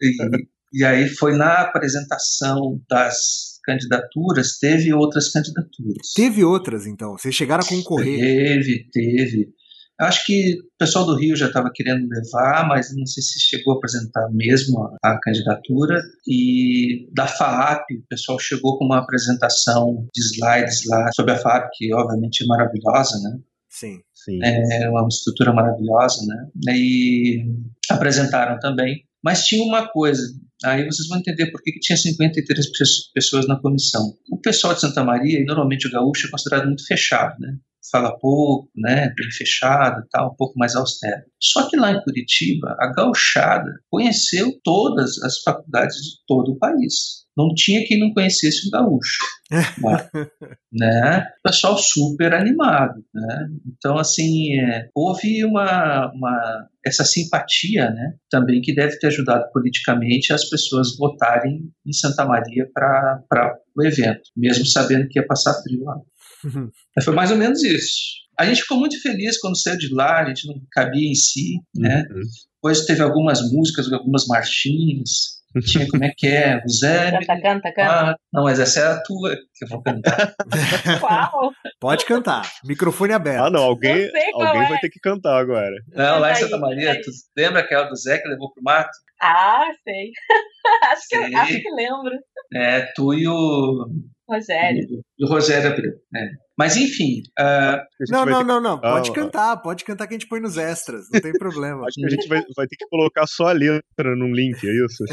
[0.00, 6.12] e, e aí foi na apresentação das candidaturas, teve outras candidaturas.
[6.14, 7.18] Teve outras, então?
[7.18, 8.20] Vocês chegaram a concorrer?
[8.20, 9.48] Teve, teve.
[9.98, 13.74] Acho que o pessoal do Rio já estava querendo levar, mas não sei se chegou
[13.74, 16.02] a apresentar mesmo a, a, candidatura.
[16.28, 21.70] E da FAAP, o pessoal chegou com uma apresentação de slides lá sobre a FAAP,
[21.72, 23.38] que obviamente é maravilhosa, né?
[23.70, 24.00] Sim.
[24.12, 24.38] Sim.
[24.42, 26.48] É uma estrutura maravilhosa, né?
[26.74, 27.44] E
[27.90, 29.02] apresentaram também.
[29.22, 30.22] Mas tinha uma coisa,
[30.64, 32.66] aí vocês vão entender por que, que tinha 53
[33.14, 34.14] pessoas na comissão.
[34.30, 37.56] O pessoal de Santa Maria, e normalmente o gaúcho, é considerado muito fechado, né?
[37.90, 39.12] Fala pouco, né?
[39.16, 41.22] Bem fechado e tal, um pouco mais austero.
[41.40, 47.26] Só que lá em Curitiba, a gauchada conheceu todas as faculdades de todo o país
[47.36, 49.18] não tinha quem não conhecesse o gaúcho.
[50.72, 51.26] né?
[51.44, 52.94] Pessoal super animado.
[53.14, 53.48] Né?
[53.66, 58.14] Então, assim, é, houve uma, uma, essa simpatia né?
[58.30, 64.22] também que deve ter ajudado politicamente as pessoas votarem em Santa Maria para o evento,
[64.34, 65.96] mesmo sabendo que ia passar frio lá.
[66.44, 66.70] Uhum.
[67.02, 68.26] Foi mais ou menos isso.
[68.38, 71.54] A gente ficou muito feliz quando saiu de lá, a gente não cabia em si,
[71.74, 72.04] né?
[72.10, 72.20] Uhum.
[72.56, 76.60] Depois teve algumas músicas, algumas marchinhas, tinha como é que é?
[76.64, 77.10] O Zé.
[77.12, 78.10] Canta, canta, canta.
[78.10, 80.34] Ah, não, mas essa é a tua que eu vou cantar.
[81.00, 81.52] Qual?
[81.80, 82.50] Pode cantar.
[82.64, 83.44] Microfone aberto.
[83.44, 83.62] Ah, não.
[83.62, 84.68] Alguém, alguém é.
[84.68, 85.74] vai ter que cantar agora.
[85.92, 88.90] Não, lá em Santa Maria, tu lembra aquela do Zé que levou pro mato?
[89.20, 90.10] Ah, sei.
[90.92, 92.18] acho, que, acho que lembro.
[92.54, 93.88] É, tu e o.
[94.28, 95.02] Rogério.
[95.18, 95.92] E o Rogério Abreu.
[96.14, 96.30] É.
[96.58, 97.22] Mas enfim.
[97.38, 97.78] Uh...
[98.10, 98.80] Não, não, não, não.
[98.80, 101.86] Pode ah, cantar, pode cantar que a gente põe nos extras, não tem problema.
[101.86, 104.84] Acho que a gente vai, vai ter que colocar só a letra num link, é
[104.84, 105.04] isso?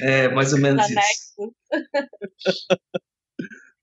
[0.00, 1.54] É, mais ou menos isso.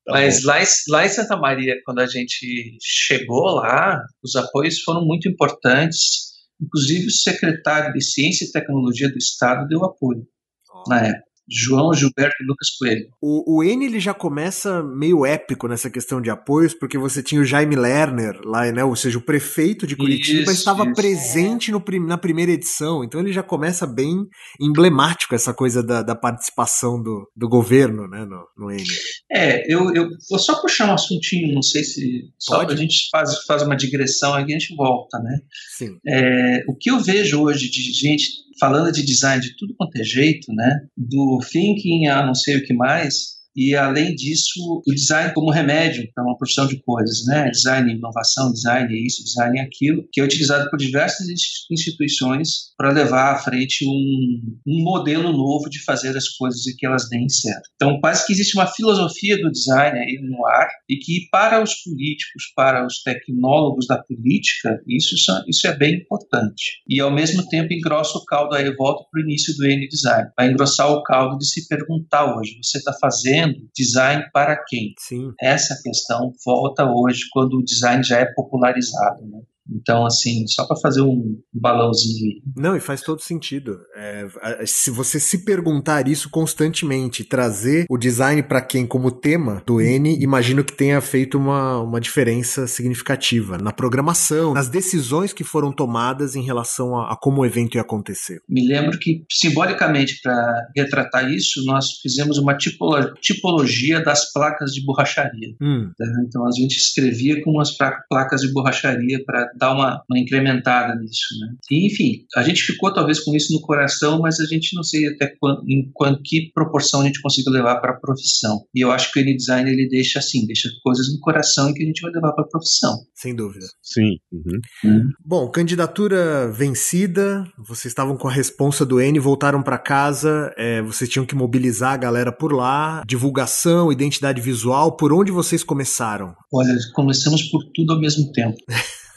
[0.06, 0.56] Tá Mas lá,
[0.89, 6.34] lá em Santa Maria, quando a gente chegou lá, os apoios foram muito importantes.
[6.62, 10.28] Inclusive, o secretário de Ciência e Tecnologia do Estado deu apoio
[10.74, 10.89] oh.
[10.89, 11.33] na época.
[11.49, 13.08] João Gilberto e Lucas Coelho.
[13.21, 17.41] O, o N ele já começa meio épico nessa questão de apoios, porque você tinha
[17.41, 18.84] o Jaime Lerner lá, né?
[18.84, 20.93] Ou seja, o prefeito de Curitiba isso, estava isso.
[20.93, 23.03] presente no, na primeira edição.
[23.03, 24.25] Então ele já começa bem
[24.60, 28.25] emblemático essa coisa da, da participação do, do governo, né?
[28.25, 28.84] No, no N.
[29.32, 32.73] É, eu, eu vou só puxar um assuntinho, não sei se só Pode?
[32.73, 35.39] a gente faz, faz uma digressão aqui a gente volta, né?
[35.77, 35.97] Sim.
[36.08, 40.03] É, o que eu vejo hoje de gente falando de design de tudo quanto é
[40.03, 40.87] jeito, né?
[40.95, 46.07] Do thinking a não sei o que mais, e, além disso, o design como remédio
[46.13, 47.49] para uma porção de coisas, né?
[47.51, 51.27] Design inovação, design é isso, design é aquilo, que é utilizado por diversas
[51.69, 56.85] instituições para levar à frente um, um modelo novo de fazer as coisas e que
[56.85, 57.69] elas deem certo.
[57.75, 61.75] Então, quase que existe uma filosofia do design aí no ar e que, para os
[61.83, 65.15] políticos, para os tecnólogos da política, isso,
[65.47, 66.81] isso é bem importante.
[66.87, 70.29] E, ao mesmo tempo, engrossa o caldo aí, volta para o início do N-Design.
[70.35, 73.42] Vai engrossar o caldo de se perguntar hoje, você está fazendo
[73.75, 74.93] design para quem?
[74.99, 75.32] Sim.
[75.41, 79.25] Essa questão volta hoje quando o design já é popularizado.
[79.25, 79.41] Né?
[79.69, 82.41] Então, assim, só para fazer um balãozinho.
[82.56, 83.80] Não, e faz todo sentido.
[83.95, 84.28] É,
[84.65, 90.17] se você se perguntar isso constantemente, trazer o design para quem como tema do N,
[90.21, 96.36] imagino que tenha feito uma, uma diferença significativa na programação, nas decisões que foram tomadas
[96.36, 98.41] em relação a, a como o evento ia acontecer.
[98.47, 104.84] Me lembro que, simbolicamente, para retratar isso, nós fizemos uma tipolo tipologia das placas de
[104.86, 105.56] borracharia.
[105.62, 105.91] Hum.
[106.28, 107.76] Então, a gente escrevia com umas
[108.10, 111.39] placas de borracharia para dar uma, uma incrementada nisso.
[111.39, 111.55] Né?
[111.71, 115.07] E, enfim, a gente ficou talvez com isso no coração, mas a gente não sei
[115.07, 118.61] até quando, em quando, que proporção a gente conseguiu levar para a profissão.
[118.73, 121.83] E eu acho que o N-Design ele deixa assim, deixa coisas no coração e que
[121.83, 122.97] a gente vai levar para a profissão.
[123.13, 123.65] Sem dúvida.
[123.81, 124.17] Sim.
[124.31, 124.59] Uhum.
[124.85, 125.09] Hum.
[125.25, 131.09] Bom, candidatura vencida, vocês estavam com a responsa do N, voltaram para casa, é, vocês
[131.09, 136.33] tinham que mobilizar a galera por lá, divulgação, identidade visual, por onde vocês começaram?
[136.51, 138.57] Olha, começamos por tudo ao mesmo tempo.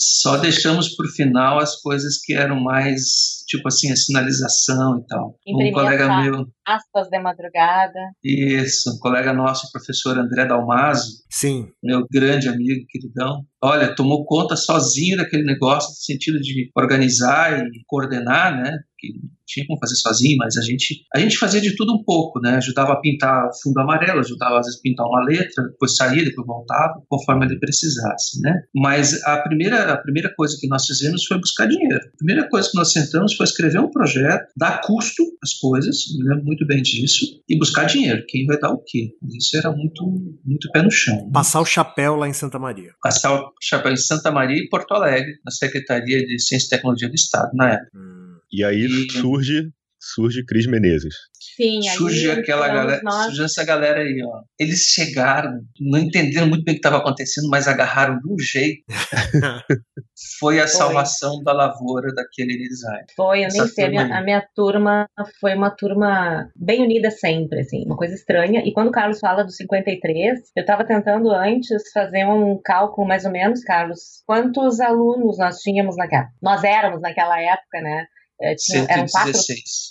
[0.00, 5.06] Só deixamos para o final as coisas que eram mais, tipo assim, a sinalização e
[5.06, 5.36] tal.
[5.46, 6.46] Imprimir um colega meu.
[6.66, 7.98] Aspas de madrugada.
[8.24, 11.22] Isso, um colega nosso, o professor André Dalmaso.
[11.28, 11.68] Sim.
[11.82, 13.44] Meu grande amigo, queridão.
[13.62, 18.70] Olha, tomou conta sozinho daquele negócio, no sentido de organizar e coordenar, né?
[18.98, 19.08] Que
[19.46, 22.56] tinha como fazer sozinho, mas a gente, a gente fazia de tudo um pouco, né?
[22.56, 26.24] Ajudava a pintar o fundo amarelo, ajudava às vezes a pintar uma letra, depois saía,
[26.24, 28.62] depois voltava, conforme ele precisasse, né?
[28.74, 32.00] Mas a primeira, a primeira coisa que nós fizemos foi buscar dinheiro.
[32.14, 36.28] A primeira coisa que nós sentamos foi escrever um projeto, dar custo às coisas, me
[36.28, 38.24] lembro muito bem disso, e buscar dinheiro.
[38.28, 39.10] Quem vai dar o quê?
[39.36, 40.04] Isso era muito,
[40.44, 41.16] muito pé no chão.
[41.26, 41.30] Né?
[41.32, 42.92] Passar o chapéu lá em Santa Maria.
[43.02, 47.08] Passar o chapéu em Santa Maria e Porto Alegre, na Secretaria de Ciência e Tecnologia
[47.08, 47.90] do Estado, na época.
[47.94, 48.36] Hum.
[48.52, 49.12] E aí e...
[49.12, 51.14] surge surge Cris Menezes.
[51.56, 53.26] Sim, surge aquela galera, nós...
[53.26, 54.42] surge essa galera aí, ó.
[54.58, 58.82] Eles chegaram, não entenderam muito bem o que estava acontecendo, mas agarraram de um jeito.
[60.38, 60.76] foi a foi.
[60.76, 63.04] salvação da lavoura daquele design.
[63.16, 65.06] Foi, eu essa nem sei, a minha, a minha, turma
[65.40, 68.62] foi uma turma bem unida sempre, assim, uma coisa estranha.
[68.64, 73.24] E quando o Carlos fala do 53, eu estava tentando antes fazer um cálculo mais
[73.24, 78.06] ou menos, Carlos, quantos alunos nós tínhamos naquela, nós éramos naquela época, né?
[78.42, 79.32] É, tinha, eram quatro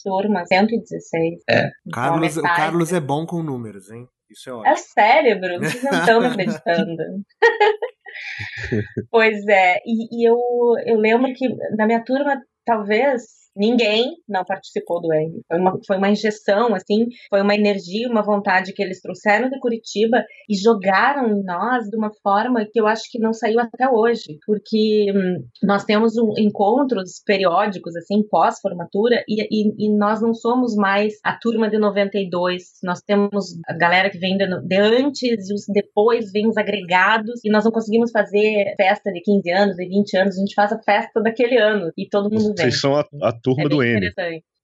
[0.04, 1.40] turmas, 116.
[1.50, 1.60] É.
[1.60, 4.08] Então, Carlos, o Carlos é bom com números, hein?
[4.30, 4.68] Isso é ótimo.
[4.68, 7.04] É o cérebro, vocês não estão acreditando.
[9.12, 10.38] pois é, e, e, eu,
[10.86, 11.48] eu lembro que
[11.78, 13.22] na minha turma, talvez
[13.60, 15.42] ninguém não participou do N.
[15.48, 19.60] Foi uma, foi uma injeção, assim, foi uma energia, uma vontade que eles trouxeram de
[19.60, 23.90] Curitiba e jogaram em nós de uma forma que eu acho que não saiu até
[23.90, 30.34] hoje, porque hum, nós temos um, encontros periódicos, assim, pós-formatura, e, e, e, nós não
[30.34, 35.50] somos mais a turma de 92, nós temos a galera que vem de, de antes
[35.50, 39.76] e os depois vem os agregados, e nós não conseguimos fazer festa de 15 anos,
[39.76, 42.70] de 20 anos, a gente faz a festa daquele ano, e todo mundo vem.
[42.70, 44.14] Vocês são a, a turma é do N.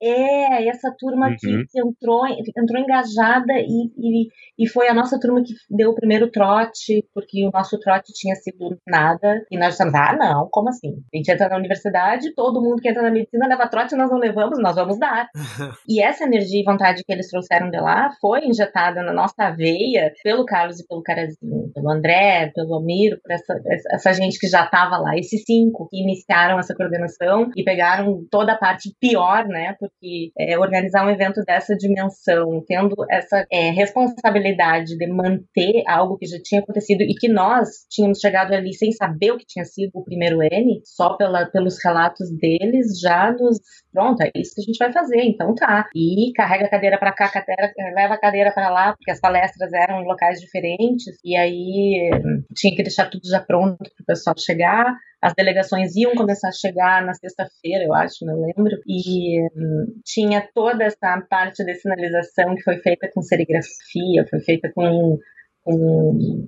[0.02, 1.36] É, essa turma uhum.
[1.40, 4.28] que, que, entrou, entrou engajada e, e,
[4.60, 8.36] e, foi a nossa turma que deu o primeiro trote, porque o nosso trote tinha
[8.36, 9.46] sido nada.
[9.50, 10.90] E nós dissemos, ah, não, como assim?
[11.14, 14.18] A gente entra na universidade, todo mundo que entra na medicina leva trote, nós não
[14.18, 15.30] levamos, nós vamos dar.
[15.88, 20.14] e essa energia e vontade que eles trouxeram de lá foi injetada na nossa veia
[20.24, 23.56] pelo Carlos e pelo Carazinho, pelo André, pelo Amiro, por essa,
[23.92, 28.54] essa gente que já estava lá, esses cinco que iniciaram essa coordenação e pegaram toda
[28.54, 29.76] a parte pior, né?
[29.90, 36.26] Porque é, organizar um evento dessa dimensão, tendo essa é, responsabilidade de manter algo que
[36.26, 39.92] já tinha acontecido e que nós tínhamos chegado ali sem saber o que tinha sido
[39.94, 43.60] o primeiro N, só pela, pelos relatos deles, já nos.
[43.92, 45.88] Pronto, é isso que a gente vai fazer, então tá.
[45.96, 49.72] E carrega a cadeira para cá, cadeira, leva a cadeira para lá, porque as palestras
[49.74, 52.10] eram em locais diferentes, e aí
[52.54, 54.96] tinha que deixar tudo já pronto para o pessoal chegar
[55.26, 60.48] as delegações iam começar a chegar na sexta-feira, eu acho, não lembro, e hum, tinha
[60.54, 65.18] toda essa parte de sinalização que foi feita com serigrafia, foi feita com,
[65.64, 66.48] com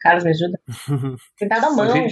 [0.00, 0.58] Carlos, me ajuda?
[1.38, 1.90] Pintado à mão.
[1.90, 2.08] Foi,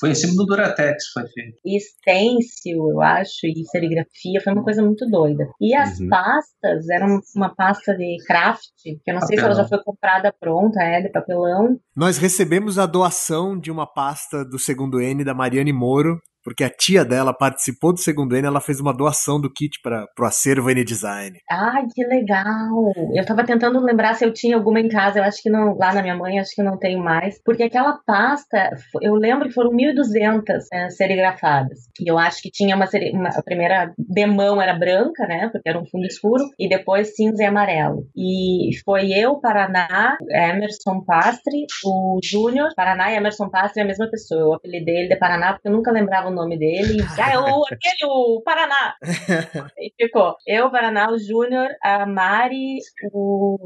[0.00, 1.58] foi em cima do Duratex, foi feito.
[1.64, 5.44] E stencil, eu acho, e serigrafia, foi uma coisa muito doida.
[5.60, 6.08] E as uhum.
[6.08, 9.26] pastas, eram uma pasta de craft, que eu não papelão.
[9.26, 11.78] sei se ela já foi comprada pronta, é, de papelão.
[11.96, 16.70] Nós recebemos a doação de uma pasta do segundo N da Mariane Moro, porque a
[16.70, 20.70] tia dela participou do segundo N, ela fez uma doação do kit para o acervo
[20.70, 21.38] N Design.
[21.50, 22.92] Ai, que legal!
[23.14, 25.92] Eu tava tentando lembrar se eu tinha alguma em casa, eu acho que não, lá
[25.92, 28.70] na minha mãe, acho que não tenho mais, porque aquela pasta,
[29.02, 33.42] eu lembro que foram 1.200 é, serigrafadas, e eu acho que tinha uma, uma, a
[33.42, 38.06] primeira demão era branca, né, porque era um fundo escuro, e depois cinza e amarelo.
[38.16, 44.08] E foi eu, Paraná, Emerson Pastre, o Júnior, Paraná e Emerson Pastre é a mesma
[44.10, 47.02] pessoa, eu apelidei ele de Paraná porque eu nunca lembrava o nome dele.
[47.18, 48.94] ah, é o, aquele, o Paraná.
[49.78, 52.78] e ficou eu, Paraná, o Júnior, a Mari,
[53.12, 53.58] o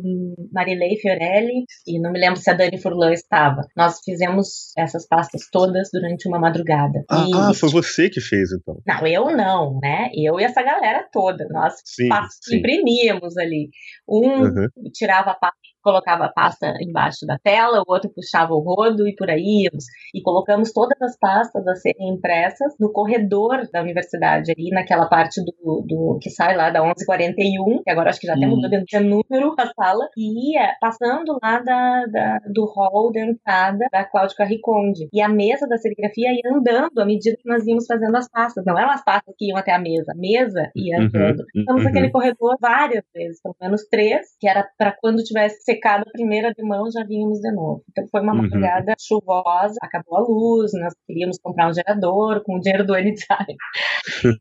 [0.53, 3.63] Marilei Fiorelli, e não me lembro se a Dani Furlan estava.
[3.77, 7.05] Nós fizemos essas pastas todas durante uma madrugada.
[7.11, 8.81] Ah, e, ah foi você que fez, então.
[8.87, 10.11] Não, eu não, né?
[10.15, 11.47] Eu e essa galera toda.
[11.51, 12.09] Nós sim,
[12.43, 12.59] sim.
[12.59, 13.71] imprimíamos ali.
[14.09, 14.69] Um uhum.
[14.93, 19.15] tirava a pasta colocava a pasta embaixo da tela, o outro puxava o rodo e
[19.15, 19.85] por aí íamos.
[20.15, 25.41] E colocamos todas as pastas a serem impressas no corredor da universidade, ali naquela parte
[25.45, 28.41] do, do que sai lá da 1141, que agora acho que já hum.
[28.41, 33.21] tem mudado de número a sala, e ia passando lá da, da, do hall da
[33.21, 35.09] entrada da Cláudia Carriconde.
[35.13, 38.65] E a mesa da serigrafia ia andando à medida que nós íamos fazendo as pastas.
[38.65, 41.41] Não eram as pastas que iam até a mesa, a mesa ia uhum, andando.
[41.41, 41.89] Uhum, Estamos uhum.
[41.89, 46.53] naquele corredor várias vezes, pelo menos três, que era para quando tivesse secado a primeira
[46.53, 47.83] de mão, já vínhamos de novo.
[47.91, 48.43] Então foi uma uhum.
[48.43, 53.57] madrugada chuvosa, acabou a luz, nós queríamos comprar um gerador com o dinheiro do Anytime.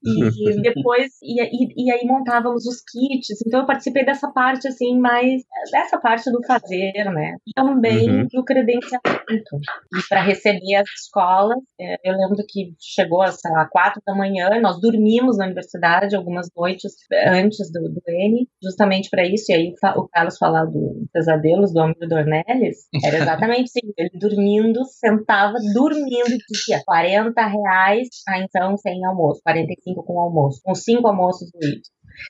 [0.03, 3.41] e depois, e, e, e, aí montávamos os kits.
[3.45, 7.35] Então eu participei dessa parte, assim, mais, dessa parte do fazer, né?
[7.47, 8.27] E também uhum.
[8.31, 9.57] do credenciamento.
[9.95, 14.49] E para receber as escolas, é, eu lembro que chegou, sei lá, quatro da manhã,
[14.61, 16.93] nós dormimos na universidade algumas noites
[17.27, 21.79] antes do, do N, justamente para isso, e aí o Carlos falar do Pesadelos, do
[21.79, 23.17] Amir Dornelles, era
[23.47, 30.03] exatamente assim, ele dormindo, sentava dormindo e dizia 40 reais, ah, então sem almoço, 45
[30.03, 31.59] com almoço, com cinco almoços do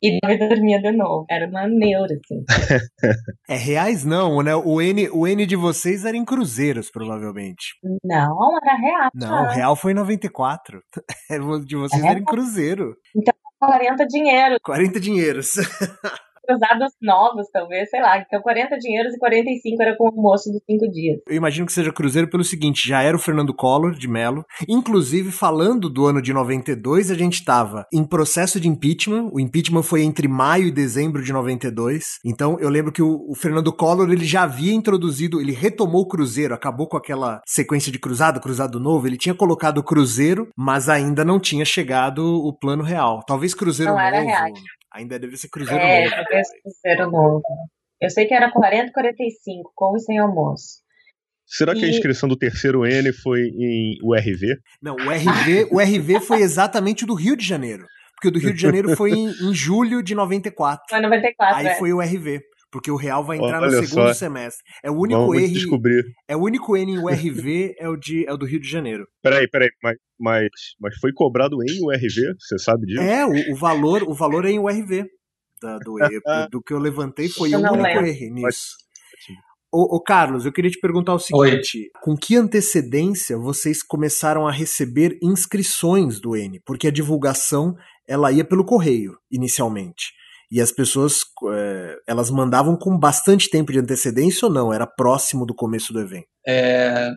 [0.02, 1.26] e daí dormia de novo.
[1.30, 2.44] Era uma neura, assim.
[3.50, 4.56] é reais não, né?
[4.56, 7.76] O N, o N de vocês era em cruzeiros, provavelmente.
[8.04, 9.10] Não, era real.
[9.14, 10.82] Não, real foi em 94.
[11.66, 12.96] de vocês é era em cruzeiro.
[13.16, 14.58] Então 40 dinheiro.
[14.64, 15.54] 40 dinheiros.
[16.52, 18.18] cruzados novos, talvez, sei lá.
[18.20, 21.20] Então 40 dinheiros e 45 era com o almoço dos cinco dias.
[21.28, 24.46] Eu imagino que seja cruzeiro pelo seguinte, já era o Fernando Collor de Mello.
[24.68, 29.30] Inclusive, falando do ano de 92, a gente estava em processo de impeachment.
[29.32, 32.20] O impeachment foi entre maio e dezembro de 92.
[32.26, 36.08] Então, eu lembro que o, o Fernando Collor, ele já havia introduzido, ele retomou o
[36.08, 39.08] cruzeiro, acabou com aquela sequência de cruzado, cruzado novo.
[39.08, 43.22] Ele tinha colocado o cruzeiro, mas ainda não tinha chegado o plano real.
[43.26, 44.16] Talvez cruzeiro não novo.
[44.16, 44.52] Era real.
[44.94, 46.16] Ainda deve ser Cruzeiro é, Novo.
[46.16, 47.42] É, Cruzeiro Novo.
[48.02, 50.82] Eu sei que era 40 45, com e sem almoço.
[51.46, 54.58] Será que a inscrição do terceiro N foi em URV?
[54.82, 57.86] Não, o RV, o RV foi exatamente o do Rio de Janeiro.
[58.16, 60.86] Porque o do Rio de Janeiro foi em, em julho de 94.
[60.90, 61.58] Foi 94.
[61.58, 61.76] Aí é.
[61.76, 62.40] foi o RV.
[62.72, 64.14] Porque o Real vai entrar Olha no segundo só.
[64.14, 64.64] semestre.
[64.82, 65.52] É o único Vamos R.
[65.52, 66.06] descobrir.
[66.28, 69.06] É o único N em URV é o, de, é o do Rio de Janeiro.
[69.22, 70.50] Peraí, peraí, mas, mas,
[70.80, 72.36] mas foi cobrado em URV?
[72.40, 73.02] Você sabe disso?
[73.02, 75.06] É, o, o valor, o valor é em URV.
[75.62, 76.00] Da, do, do,
[76.50, 78.06] do que eu levantei foi Eu o único lembro.
[78.08, 78.78] R nisso.
[79.74, 81.50] Ô, ô, Carlos, eu queria te perguntar o Oi.
[81.52, 86.60] seguinte: com que antecedência vocês começaram a receber inscrições do N?
[86.66, 87.76] Porque a divulgação
[88.08, 90.12] ela ia pelo correio inicialmente.
[90.52, 91.20] E as pessoas
[91.54, 94.74] eh, elas mandavam com bastante tempo de antecedência ou não?
[94.74, 96.28] Era próximo do começo do evento?
[96.46, 97.10] É,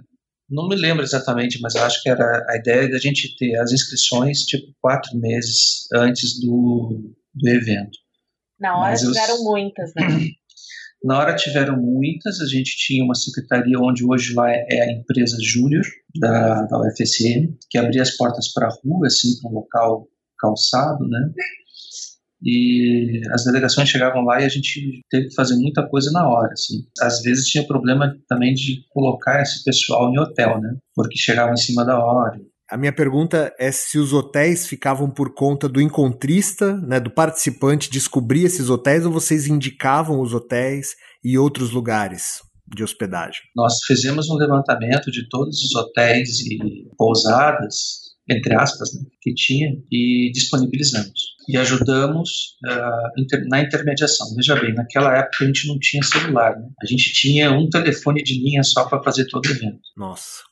[0.49, 3.73] não me lembro exatamente, mas eu acho que era a ideia da gente ter as
[3.73, 7.99] inscrições tipo quatro meses antes do, do evento.
[8.61, 10.07] Na hora Mas eu- tiveram muitas, né?
[11.03, 15.37] Na hora tiveram muitas, a gente tinha uma secretaria onde hoje lá é a empresa
[15.43, 15.85] Júnior
[16.19, 20.09] da, da UFSM, que abria as portas para a rua, assim, para um local
[20.39, 21.21] calçado, né?
[22.45, 26.53] E as delegações chegavam lá e a gente teve que fazer muita coisa na hora,
[26.53, 26.85] assim.
[27.01, 30.77] Às vezes tinha problema também de colocar esse pessoal em hotel, né?
[30.95, 32.39] Porque chegavam em cima da hora.
[32.71, 37.91] A minha pergunta é se os hotéis ficavam por conta do encontrista, né, do participante
[37.91, 42.41] descobrir esses hotéis ou vocês indicavam os hotéis e outros lugares
[42.75, 43.43] de hospedagem?
[43.55, 49.69] Nós fizemos um levantamento de todos os hotéis e pousadas, entre aspas, né, que tinha
[49.93, 51.35] e disponibilizamos.
[51.49, 54.27] E ajudamos ah, inter- na intermediação.
[54.35, 56.67] Veja bem, naquela época a gente não tinha celular, né?
[56.83, 59.81] a gente tinha um telefone de linha só para fazer todo o evento.
[59.97, 60.43] Nossa.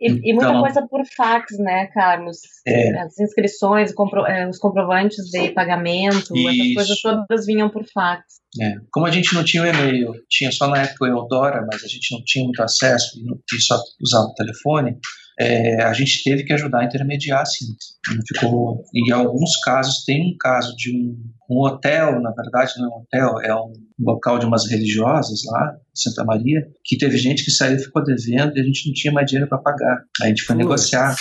[0.00, 2.36] E, e muita Então- coisa por fax, né, Carlos?
[2.64, 3.00] É.
[3.00, 6.74] As inscrições, compro- eh, os comprovantes de pagamento, essas Isso.
[6.74, 8.22] coisas todas vinham por fax.
[8.62, 8.74] É.
[8.92, 11.88] Como a gente não tinha o e-mail, tinha só na época o Eudora, mas a
[11.88, 14.96] gente não tinha muito acesso e e só usava o telefone,
[15.40, 17.66] é, a gente teve que ajudar a intermediar, sim.
[18.26, 21.16] Ficou, em alguns casos, tem um caso de um,
[21.48, 25.76] um hotel, na verdade não é um hotel, é um local de umas religiosas lá,
[25.94, 29.12] Santa Maria, que teve gente que saiu e ficou devendo e a gente não tinha
[29.12, 29.98] mais dinheiro para pagar.
[30.20, 31.14] Aí a gente foi negociar.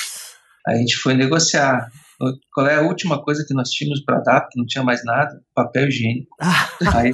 [0.67, 1.87] Aí a gente foi negociar.
[2.53, 5.39] Qual é a última coisa que nós tínhamos para dar, porque não tinha mais nada?
[5.53, 6.35] Papel higiênico.
[6.95, 7.11] Aí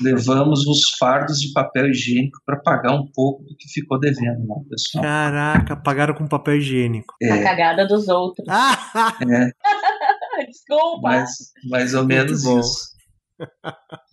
[0.00, 4.56] levamos uns fardos de papel higiênico para pagar um pouco do que ficou devendo lá,
[4.70, 5.02] pessoal.
[5.04, 7.14] caraca, pagaram com papel higiênico.
[7.22, 8.46] A É, cagada dos outros.
[9.28, 9.52] É,
[10.46, 11.00] Desculpa!
[11.02, 11.30] mais,
[11.68, 12.97] mais ou menos isso.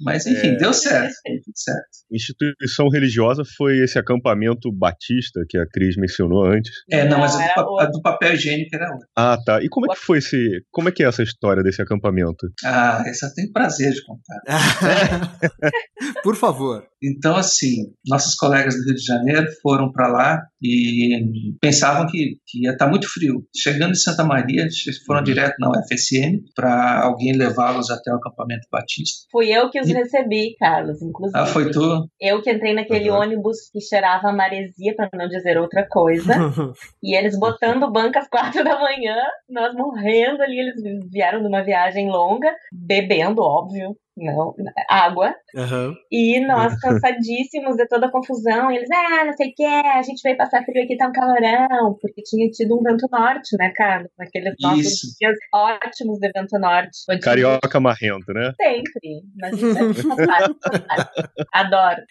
[0.01, 0.57] Mas enfim, É.
[0.57, 1.13] deu certo.
[1.25, 1.87] Deu tudo certo.
[2.11, 6.71] Instituição religiosa foi esse acampamento batista que a Cris mencionou antes.
[6.91, 9.07] É, não, mas a do, a do papel higiênico era outra.
[9.17, 9.63] Ah, tá.
[9.63, 10.37] E como é que foi esse.
[10.71, 12.47] Como é que é essa história desse acampamento?
[12.63, 14.41] Ah, essa eu tenho prazer de contar.
[16.23, 16.85] Por favor.
[17.01, 22.63] Então, assim, nossos colegas do Rio de Janeiro foram para lá e pensavam que, que
[22.63, 23.43] ia estar muito frio.
[23.55, 24.67] Chegando em Santa Maria,
[25.05, 25.23] foram Uhum.
[25.25, 29.25] direto na UFSM para alguém levá-los até o acampamento batista.
[29.31, 31.37] Fui eu que os E- recebi, Carlos, inclusive.
[31.37, 32.07] Ah, foi tu?
[32.19, 33.17] Eu que entrei naquele Uhum.
[33.19, 36.25] ônibus que cheirava a maresia, para não dizer outra coisa.
[37.03, 39.15] E eles botando banca às quatro da manhã,
[39.49, 40.59] nós morrendo ali.
[40.59, 40.75] Eles
[41.11, 44.55] vieram numa viagem longa, bebendo, óbvio, não,
[44.89, 45.33] água.
[45.55, 45.93] Aham.
[46.11, 48.71] E nós cansadíssimos de toda a confusão.
[48.71, 51.97] Eles, ah, não sei o que, a gente veio passar frio aqui, tá um calorão.
[52.01, 54.09] Porque tinha tido um vento norte, né, Carlos?
[54.17, 56.97] Naqueles nossos dias ótimos de vento norte.
[57.09, 58.53] De- Carioca marrento, né?
[58.61, 59.21] Sempre.
[59.39, 61.33] Mas isso é fantástico, fantástico.
[61.53, 62.01] Adoro.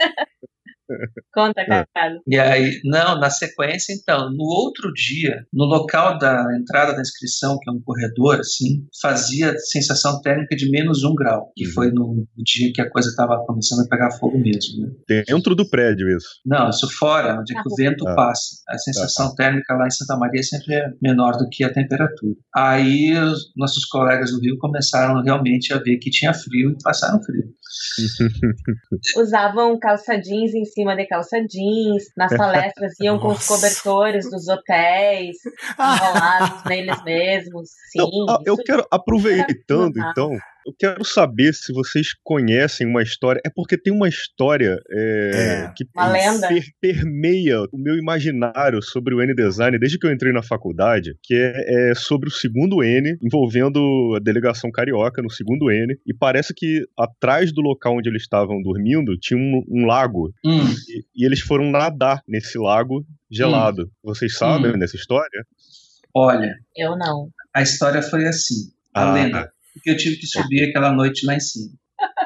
[1.32, 1.64] Conta,
[1.94, 2.20] Carlos.
[2.26, 7.58] E aí, não, na sequência, então, no outro dia, no local da entrada da inscrição,
[7.62, 11.72] que é um corredor, assim, fazia sensação térmica de menos um grau, que Uhum.
[11.72, 15.22] foi no, dia que a coisa estava começando a pegar fogo mesmo, né?
[15.26, 16.26] Dentro do prédio, isso.
[16.44, 18.14] Não, isso fora, onde é que o vento Ah.
[18.14, 18.56] passa.
[18.68, 22.34] A sensação térmica lá em Santa Maria sempre é menor do que a temperatura.
[22.54, 27.22] Aí os nossos colegas do Rio começaram realmente a ver que tinha frio e passaram
[27.22, 27.44] frio.
[29.16, 34.30] Usavam calça jeans em cima cima de calça jeans, nas palestras iam com os cobertores
[34.30, 35.38] dos hotéis,
[35.80, 37.70] enrolados neles mesmos.
[37.90, 40.36] Sim, Não, eu quero, aproveitando então,
[40.66, 43.40] eu quero saber se vocês conhecem uma história.
[43.44, 46.48] É porque tem uma história é, é, que uma lenda.
[46.48, 51.34] Per, permeia o meu imaginário sobre o N-Design desde que eu entrei na faculdade, que
[51.34, 53.78] é, é, sobre o segundo N, envolvendo
[54.16, 55.94] a delegação carioca no segundo N.
[56.06, 60.32] E parece que atrás do local onde eles estavam dormindo tinha um, um lago.
[60.44, 60.64] Hum.
[60.88, 63.82] E, e, eles foram nadar nesse lago gelado.
[63.82, 63.90] Hum.
[64.02, 64.78] Vocês sabem hum.
[64.78, 65.44] dessa história?
[66.14, 66.54] Olha.
[66.76, 67.28] Eu não.
[67.54, 68.72] A história foi assim.
[68.94, 69.12] A ah.
[69.12, 71.72] lenda porque eu tive que subir aquela noite lá em cima.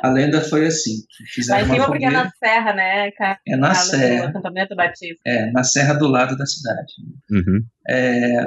[0.03, 1.03] A lenda foi assim.
[1.49, 3.11] Lá em cima porque é na serra, né?
[3.46, 4.28] É na serra.
[4.28, 5.20] acampamento Batista.
[5.26, 6.92] É, na serra do lado da cidade.
[7.30, 7.64] Uhum.
[7.88, 8.44] É,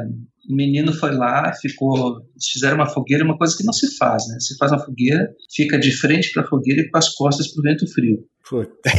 [0.49, 2.22] o menino foi lá, ficou.
[2.52, 4.39] Fizeram uma fogueira, uma coisa que não se faz, né?
[4.39, 7.60] Se faz uma fogueira, fica de frente para a fogueira e com as costas para
[7.60, 8.26] o vento frio.
[8.49, 8.89] Puta.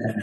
[0.00, 0.14] É.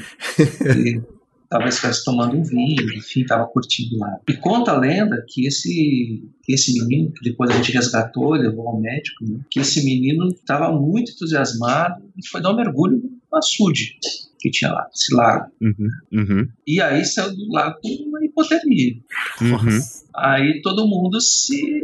[0.78, 1.02] E
[1.50, 4.18] talvez estivesse tomando um vinho, enfim, estava curtindo lá.
[4.28, 8.68] E conta a lenda que esse, que esse menino, que depois a gente resgatou, levou
[8.68, 13.38] ao médico, né, que esse menino estava muito entusiasmado e foi dar um mergulho no
[13.38, 13.98] açude
[14.40, 15.52] que tinha lá, esse lago.
[15.60, 16.48] Uhum, uhum.
[16.68, 18.94] E aí saiu do lago com uma hipotermia.
[19.42, 19.80] Uhum.
[20.16, 21.84] Aí todo mundo se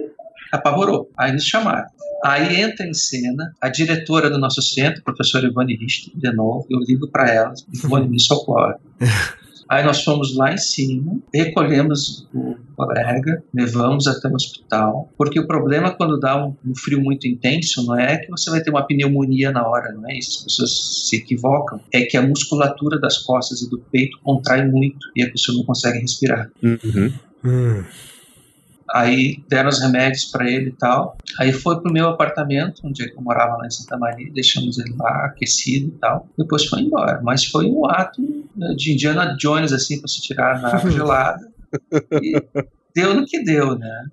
[0.52, 1.10] apavorou.
[1.18, 1.90] Aí nos chamaram.
[2.24, 6.68] Aí entra em cena a diretora do nosso centro, professora Ivone Richter, de novo.
[6.70, 8.76] Eu ligo para ela, Ivone, me socorre.
[9.72, 15.48] Aí nós fomos lá em cima, recolhemos o colega, levamos até o hospital, porque o
[15.48, 18.86] problema quando dá um, um, frio muito intenso não é que você vai ter uma
[18.86, 23.20] pneumonia na hora, não é isso, as pessoas se equivocam, é que a musculatura das
[23.20, 26.52] costas e do peito contrai muito e a pessoa não consegue respirar.
[26.62, 27.14] Uhum.
[27.46, 27.84] Hum.
[28.94, 31.18] Aí deram os remédios para ele e tal.
[31.40, 35.26] Aí foi pro meu apartamento, onde eu morava lá em Santa Maria, deixamos ele lá
[35.26, 36.28] aquecido e tal.
[36.38, 37.22] Depois foi embora.
[37.24, 38.22] Mas foi um ato
[38.56, 41.52] né, de Indiana Jones, assim, para se tirar na água gelada.
[42.22, 42.42] E
[42.96, 44.06] deu no que deu, né?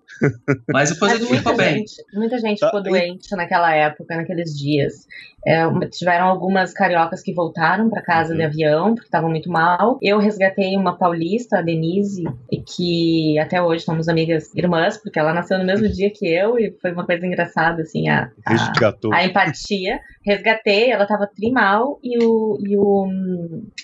[0.72, 1.84] Mas depois Mas ele ficou bem.
[2.12, 5.06] Muita gente ficou ah, doente naquela época, naqueles dias.
[5.46, 8.38] É, tiveram algumas cariocas que voltaram para casa uhum.
[8.38, 9.98] de avião porque estavam muito mal.
[10.02, 12.24] Eu resgatei uma paulista, a Denise,
[12.76, 16.76] que até hoje somos amigas irmãs, porque ela nasceu no mesmo dia que eu e
[16.82, 20.00] foi uma coisa engraçada, assim, a, a, a empatia.
[20.24, 23.08] Resgatei, ela estava trimal e o, e o,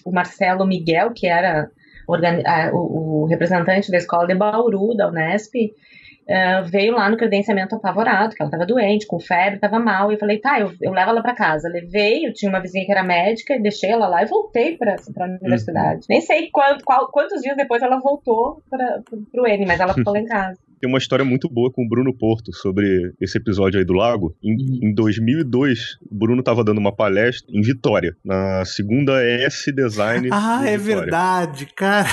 [0.05, 1.70] o Marcelo Miguel, que era
[2.07, 8.34] o, o, representante da escola de Bauru, da Unesp, uh, veio lá no credenciamento apavorado,
[8.34, 11.11] que ela estava doente, com febre, estava mal, e eu falei, tá, eu, eu levo
[11.11, 11.68] ela para casa.
[11.68, 15.24] Levei, eu tinha uma vizinha que era médica, deixei ela lá e voltei para a
[15.24, 16.00] universidade.
[16.00, 16.07] Uhum.
[16.09, 19.02] Nem sei quanto, qual, quantos dias depois ela voltou para
[19.34, 21.89] o N, mas ela ficou lá em casa tem uma história muito boa com o
[21.89, 24.37] Bruno Porto sobre esse episódio aí do lago.
[24.43, 24.91] Em, uhum.
[24.91, 30.28] em 2002, o Bruno estava dando uma palestra em Vitória, na segunda S Design.
[30.30, 31.01] Ah, é Vitória.
[31.01, 32.11] verdade, cara.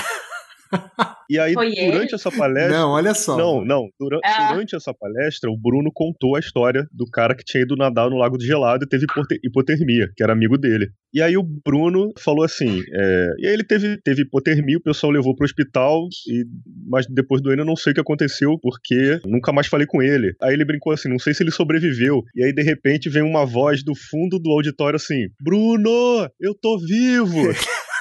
[1.30, 2.14] E aí, Foi durante ele?
[2.14, 2.78] essa palestra.
[2.78, 3.38] Não, olha só.
[3.38, 3.88] Não, não.
[3.98, 4.52] Dura, ah.
[4.52, 8.18] Durante essa palestra, o Bruno contou a história do cara que tinha ido nadar no
[8.18, 9.06] Lago de Gelado e teve
[9.42, 10.90] hipotermia, que era amigo dele.
[11.14, 12.82] E aí o Bruno falou assim.
[12.94, 16.44] É, e aí ele teve, teve hipotermia, o pessoal levou pro hospital, e,
[16.86, 20.02] mas depois do ano eu não sei o que aconteceu, porque nunca mais falei com
[20.02, 20.34] ele.
[20.42, 22.22] Aí ele brincou assim: não sei se ele sobreviveu.
[22.34, 26.78] E aí, de repente, vem uma voz do fundo do auditório assim: Bruno, eu tô
[26.78, 27.40] vivo!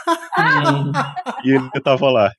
[1.43, 2.31] e ele tava lá.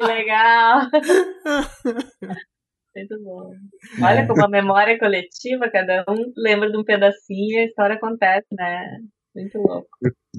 [0.00, 0.88] Legal.
[2.96, 3.50] Muito bom.
[4.00, 8.46] Olha como a memória coletiva, cada um lembra de um pedacinho e a história acontece,
[8.52, 8.84] né?
[9.34, 9.88] Muito louco.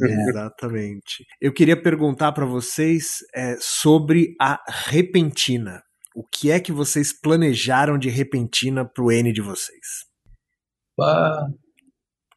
[0.02, 1.26] Exatamente.
[1.42, 4.58] Eu queria perguntar para vocês é, sobre a
[4.90, 5.82] repentina.
[6.16, 10.06] O que é que vocês planejaram de repentina pro N de vocês?
[11.02, 11.46] Ah,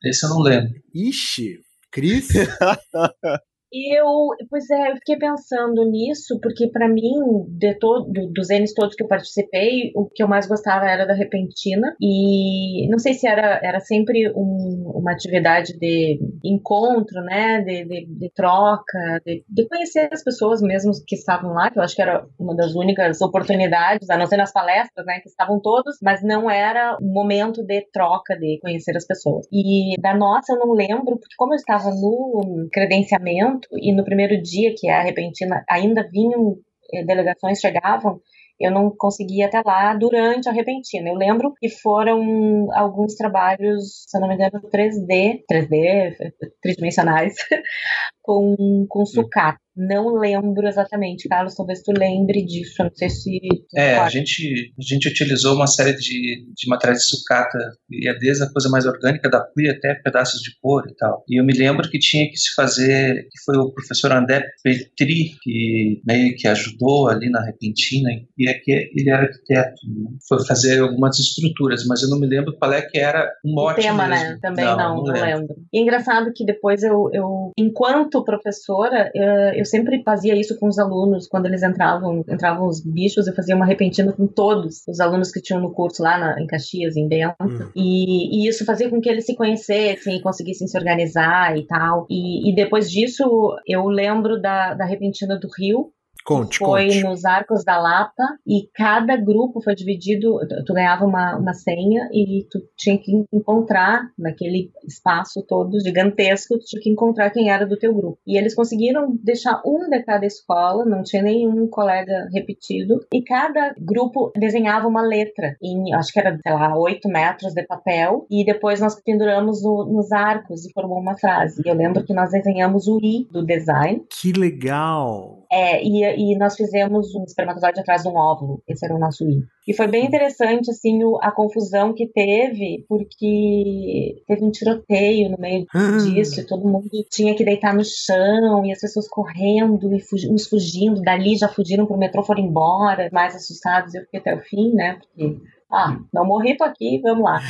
[0.05, 0.73] esse eu não lembro.
[0.93, 1.61] Ixi,
[1.93, 2.29] Cris?
[3.73, 7.12] Eu, pois é, eu fiquei pensando nisso, porque para mim,
[7.49, 11.12] de todo, dos N's todos que eu participei, o que eu mais gostava era da
[11.12, 11.95] repentina.
[12.01, 17.61] E não sei se era, era sempre um, uma atividade de encontro, né?
[17.61, 21.83] De, de, de troca, de, de, conhecer as pessoas mesmo que estavam lá, que eu
[21.83, 25.21] acho que era uma das únicas oportunidades, a não ser nas palestras, né?
[25.21, 29.47] Que estavam todos, mas não era um momento de troca, de conhecer as pessoas.
[29.53, 34.41] E da nossa eu não lembro, porque como eu estava no credenciamento, e no primeiro
[34.43, 36.57] dia que é a repentina ainda vinham
[36.93, 38.21] eh, delegações chegavam,
[38.61, 41.09] eu não conseguia até lá durante a repentina.
[41.09, 47.35] Eu lembro que foram alguns trabalhos, se eu não me engano, 3D, 3D, tridimensionais,
[48.23, 49.61] com, com sucata.
[49.79, 53.39] Não lembro exatamente, Carlos, talvez tu lembre disso, não sei se...
[53.76, 57.59] É, a gente, a gente utilizou uma série de, de materiais de sucata,
[57.91, 61.22] ia desde a coisa mais orgânica da cuia até pedaços de couro e tal.
[61.29, 65.37] E eu me lembro que tinha que se fazer, que foi o professor André Petri,
[65.43, 70.11] que meio que ajudou ali na repentina, e é que ele era arquiteto, né?
[70.29, 73.81] foi fazer algumas estruturas, mas eu não me lembro qual é que era o mote
[73.81, 74.24] O tema, mesmo.
[74.24, 74.39] né?
[74.43, 75.26] Também não, não, não não lembro.
[75.41, 75.57] lembro.
[75.72, 80.69] E é engraçado que depois eu, eu enquanto professora, eh, eu sempre fazia isso com
[80.69, 85.01] os alunos, quando eles entravam, entravam os bichos, eu fazia uma repentina com todos os
[85.01, 87.71] alunos que tinham no curso lá na, em Caxias, em Bento, Hum.
[87.75, 92.07] e, e isso fazia com que eles se conhecessem e conseguissem se organizar e tal.
[92.11, 93.25] E, e depois disso,
[93.66, 95.93] eu lembro da, da repentina do Rio,
[96.29, 97.03] Conte, foi conte.
[97.05, 100.39] nos Arcos da Lapa e cada grupo foi dividido.
[100.66, 106.64] Tu, ganhava uma, uma senha e tu tinha que encontrar naquele espaço todo gigantesco, tu
[106.66, 108.18] tinha que encontrar quem era do teu grupo.
[108.26, 113.74] E eles conseguiram deixar um de cada escola, não tinha nenhum colega repetido, e cada
[113.79, 118.45] grupo desenhava uma letra em, acho que era, sei lá, 8 metros de papel, e
[118.45, 121.62] depois nós penduramos no- nos arcos e formou uma frase.
[121.64, 124.05] E eu lembro que nós desenhamos o I do design.
[124.20, 125.47] Que legal.
[125.51, 128.62] É, e, e nós fizemos um espermatozoide atrás de um óvulo.
[128.69, 129.43] Esse era o nosso I.
[129.66, 135.39] E foi bem interessante, assim, o- a confusão que teve, porque teve um tiroteio no
[135.39, 135.97] meio Ah.
[135.99, 140.31] disso, e todo mundo tinha que deitar no chão, e as pessoas correndo, e fugi-
[140.31, 144.41] uns fugindo, dali já fugiram pro metrô, foram embora, mais assustados, eu fiquei até o
[144.41, 145.37] fim, né, porque...
[145.71, 147.41] Ah, não morri, tô aqui, vamos lá.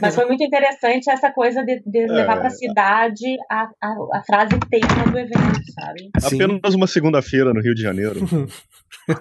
[0.00, 4.58] Mas foi muito interessante essa coisa de, de levar pra cidade a, a, a frase
[4.70, 6.08] tema do evento, sabe?
[6.20, 6.42] Sim.
[6.42, 8.20] Apenas uma segunda-feira no Rio de Janeiro.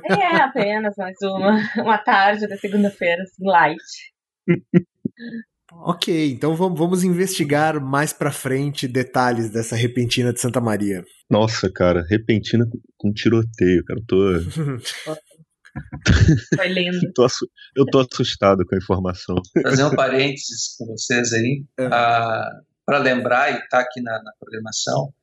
[0.10, 3.78] É apenas mais uma, uma tarde da segunda-feira, assim, light.
[5.72, 11.04] Ok, então vamos, vamos investigar mais pra frente detalhes dessa repentina de Santa Maria.
[11.30, 14.00] Nossa, cara, repentina com- com tiroteio, cara.
[14.00, 14.34] Eu tô,
[16.56, 17.12] Foi lindo.
[17.14, 19.36] tô assu- eu tô assustado com a informação.
[19.64, 21.90] fazer um parênteses com vocês aí, É.
[21.90, 25.14] para lembrar e estar aqui na, na programação.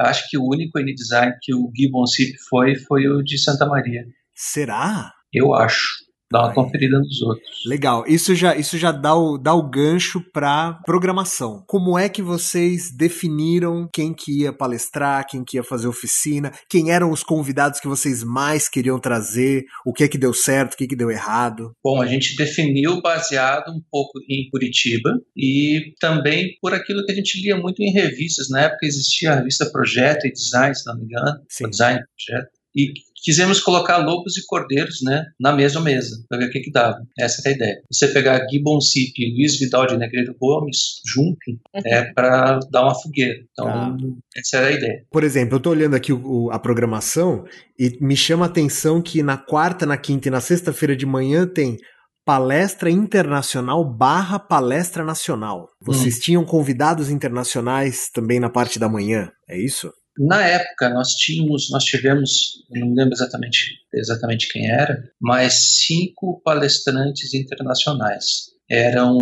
[0.00, 4.04] Acho que o único N-Design que o Gibbon Cip foi, foi o de Santa Maria.
[4.34, 5.12] Será?
[5.32, 5.86] Eu acho.
[6.32, 6.54] Dá uma Ai.
[6.54, 7.46] conferida nos outros.
[7.66, 11.62] Legal, isso já, isso já dá, o, dá o gancho para programação.
[11.66, 16.90] Como é que vocês definiram quem que ia palestrar, quem que ia fazer oficina, quem
[16.90, 20.76] eram os convidados que vocês mais queriam trazer, o que é que deu certo, o
[20.76, 21.72] que é que deu errado?
[21.84, 27.14] Bom, a gente definiu baseado um pouco em Curitiba e também por aquilo que a
[27.14, 28.48] gente lia muito em revistas.
[28.48, 31.38] Na época existia a revista Projeto e Design, se não me engano.
[31.48, 31.68] Sim.
[31.68, 32.61] Design Projeto.
[32.74, 32.92] E
[33.22, 36.96] quisemos colocar lobos e cordeiros né, na mesma mesa, para ver o que, que dava.
[37.18, 37.76] Essa era a ideia.
[37.92, 41.36] Você pegar Gibbon Cip e Luiz Vidal de Negreiro Gomes, junto,
[41.86, 43.34] é para dar uma fogueira.
[43.52, 43.96] Então, Tá.
[44.36, 45.04] essa era a ideia.
[45.10, 47.44] Por exemplo, eu tô olhando aqui o- o- a programação
[47.78, 51.46] e me chama a atenção que na quarta, na quinta e na sexta-feira de manhã
[51.46, 51.76] tem
[52.24, 55.68] palestra internacional barra palestra nacional.
[55.80, 59.90] Vocês tinham convidados internacionais também na parte da manhã, é isso?
[60.18, 62.30] Na época, nós tínhamos, nós tivemos,
[62.70, 68.52] não me lembro exatamente, exatamente quem era, mas cinco palestrantes internacionais.
[68.70, 69.18] Eram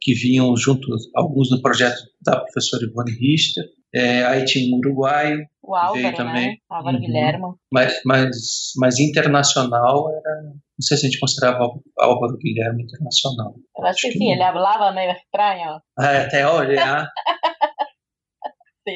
[0.00, 3.64] que vinham junto, alguns do projeto da professora Ivone Richter,
[3.94, 6.48] é, aí tinha um uruguaio, O Álvaro, também.
[6.48, 6.54] né?
[6.68, 7.02] Álvaro Uhum.
[7.02, 7.58] Guilhermo.
[7.72, 8.36] mas, mas,
[8.76, 13.54] mas internacional era, não sei se a gente considerava Ál- Álvaro Guilherme internacional.
[13.76, 14.44] Eu acho que Acho que sim, não.
[14.44, 15.80] ele falava meio estranho.
[15.98, 17.08] Ah, até olhar.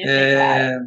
[0.05, 0.77] É,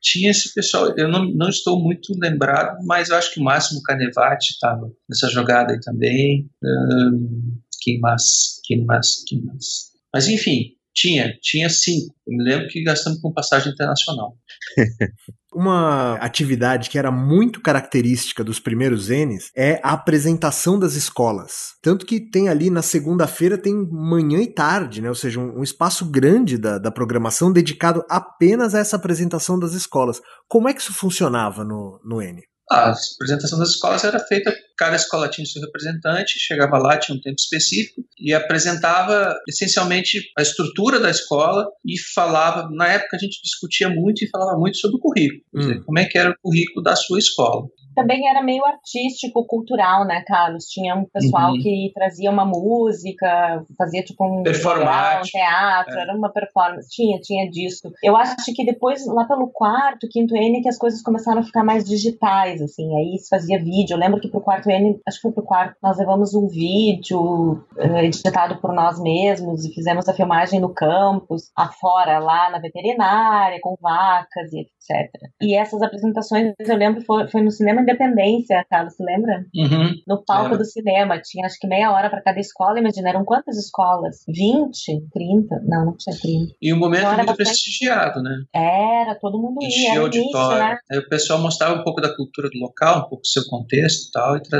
[0.00, 4.52] tinha esse pessoal, eu não, não estou muito lembrado, mas acho que o Máximo Canevati
[4.52, 6.48] estava nessa jogada aí também.
[6.64, 8.60] Ahn, quem mais?
[8.64, 9.24] Quem mais?
[9.26, 9.92] Quem mais?
[10.12, 12.12] Mas enfim, tinha, tinha cinco.
[12.26, 14.36] Eu me lembro que gastamos com passagem internacional.
[15.54, 21.74] Uma atividade que era muito característica dos primeiros N's é a apresentação das escolas.
[21.80, 25.08] Tanto que tem ali na segunda-feira tem manhã e tarde, né?
[25.08, 29.74] Ou seja, um, um espaço grande da, da programação dedicado apenas a essa apresentação das
[29.74, 30.20] escolas.
[30.48, 32.42] Como é que isso funcionava no, no N?
[32.70, 37.20] A apresentação das escolas era feita, cada escola tinha seu representante, chegava lá, tinha um
[37.20, 43.40] tempo específico e apresentava essencialmente a estrutura da escola e falava, na época a gente
[43.42, 45.82] discutia muito e falava muito sobre o currículo, quer dizer, Hum.
[45.84, 47.66] como é que era o currículo da sua escola.
[47.94, 50.66] Também era meio artístico, cultural, né, Carlos?
[50.66, 51.58] Tinha um pessoal Uhum.
[51.60, 55.26] que trazia uma música, fazia tipo um Performático.
[55.36, 56.02] um teatro, É.
[56.02, 56.88] era uma performance.
[56.90, 57.90] Tinha, tinha disso.
[58.02, 61.64] Eu acho que depois, lá pelo quarto, quinto N, que as coisas começaram a ficar
[61.64, 62.86] mais digitais, assim.
[62.98, 63.94] Aí se fazia vídeo.
[63.94, 67.52] Eu lembro que pro quarto N, acho que foi pro quarto, nós levamos um vídeo
[67.76, 73.58] uh, editado por nós mesmos e fizemos a filmagem no campus, afora, lá na veterinária,
[73.60, 75.10] com vacas e etc.
[75.40, 79.44] E essas apresentações, eu lembro, foi, foi no Cinema Independência, Carlos, você lembra?
[79.54, 79.92] Uhum.
[80.06, 80.58] No palco é.
[80.58, 84.24] do cinema, tinha acho que meia hora para cada escola, imagina, eram quantas escolas?
[84.28, 85.08] 20?
[85.12, 85.60] 30?
[85.66, 86.54] Não, não tinha 30.
[86.60, 87.46] E um momento então, muito bastante...
[87.46, 88.36] prestigiado, né?
[88.54, 89.68] Era, todo mundo ia.
[89.68, 90.58] Enchia auditório.
[90.58, 90.78] né?
[90.90, 94.08] Aí o pessoal mostrava um pouco da cultura do local, um pouco do seu contexto
[94.08, 94.57] e tal, e trazia,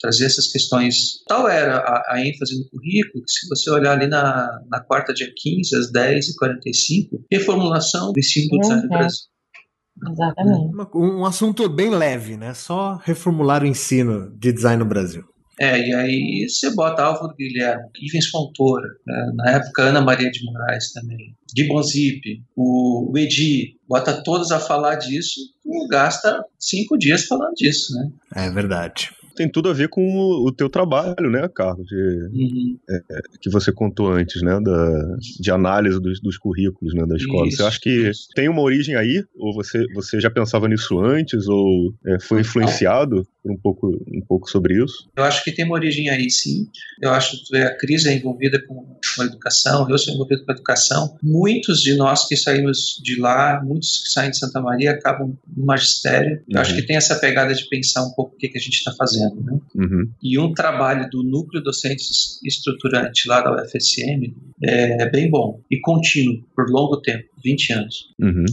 [0.00, 1.22] trazia essas questões.
[1.26, 5.12] Tal era a, a ênfase no currículo, que se você olhar ali na, na quarta
[5.12, 8.98] dia 15, às 10h45, reformulação do ensino do design do uhum.
[8.98, 9.34] Brasil.
[10.10, 10.76] Exatamente.
[10.94, 12.52] Um, um assunto bem leve, né?
[12.54, 15.24] Só reformular o ensino de design no Brasil.
[15.60, 19.32] É, e aí você bota Álvaro Guilherme, Ivens Fontoura, né?
[19.36, 24.58] na época Ana Maria de Moraes também, Gibbon Zip, o, o Edi, bota todos a
[24.58, 25.40] falar disso,
[25.88, 28.10] gasta cinco dias falando disso, né?
[28.34, 31.86] É verdade tem tudo a ver com o, o teu trabalho, né, Carlos?
[31.86, 32.78] De, uhum.
[32.88, 34.58] é, é que você contou antes, né?
[34.60, 37.48] Da, de análise dos, dos currículos né, da escola.
[37.48, 38.28] Isso, você acha que isso.
[38.34, 39.24] tem uma origem aí?
[39.36, 41.48] Ou você, você já pensava nisso antes?
[41.48, 45.10] Ou é, foi influenciado por um pouco, um pouco sobre isso?
[45.16, 46.68] Eu acho que tem uma origem aí, sim.
[47.02, 50.52] Eu acho que a crise é envolvida com, com a educação, eu sou envolvido com
[50.52, 51.16] a educação.
[51.22, 55.66] Muitos de nós que saímos de lá, muitos que saem de Santa Maria, acabam no
[55.66, 56.42] magistério.
[56.48, 56.60] Eu uhum.
[56.60, 58.92] acho que tem essa pegada de pensar um pouco o que, que a gente está
[58.92, 59.42] fazendo fazendo.
[59.42, 59.58] Né?
[59.76, 60.10] Uhum.
[60.22, 62.02] E um trabalho do núcleo docente
[62.44, 67.94] estruturante lá da UFSM é bem bom e contínuo por longo tempo 20 anos.
[68.20, 68.44] Uhum.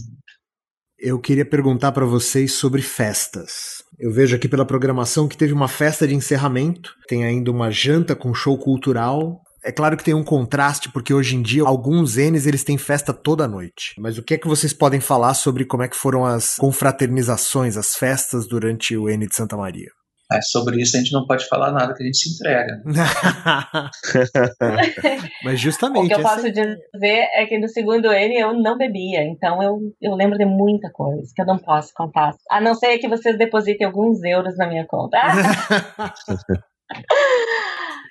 [1.00, 3.84] Eu queria perguntar para vocês sobre festas.
[4.00, 8.16] Eu vejo aqui pela programação que teve uma festa de encerramento, tem ainda uma janta
[8.16, 12.48] com show cultural, é claro que tem um contraste, porque hoje em dia alguns N's
[12.48, 13.94] eles têm festa toda noite.
[14.00, 17.78] Mas o que é que vocês podem falar sobre como é que foram as confraternizações,
[17.78, 19.90] as festas durante o N de Santa Maria?
[20.32, 22.82] É, sobre isso a gente não pode falar nada que a gente se entrega.
[25.44, 26.06] Mas justamente.
[26.06, 29.80] o que eu posso dizer é que no segundo N eu não bebia, então eu,
[30.02, 32.32] eu lembro de muita coisa que eu não posso contar.
[32.50, 35.18] A não ser que vocês depositem alguns euros na minha conta.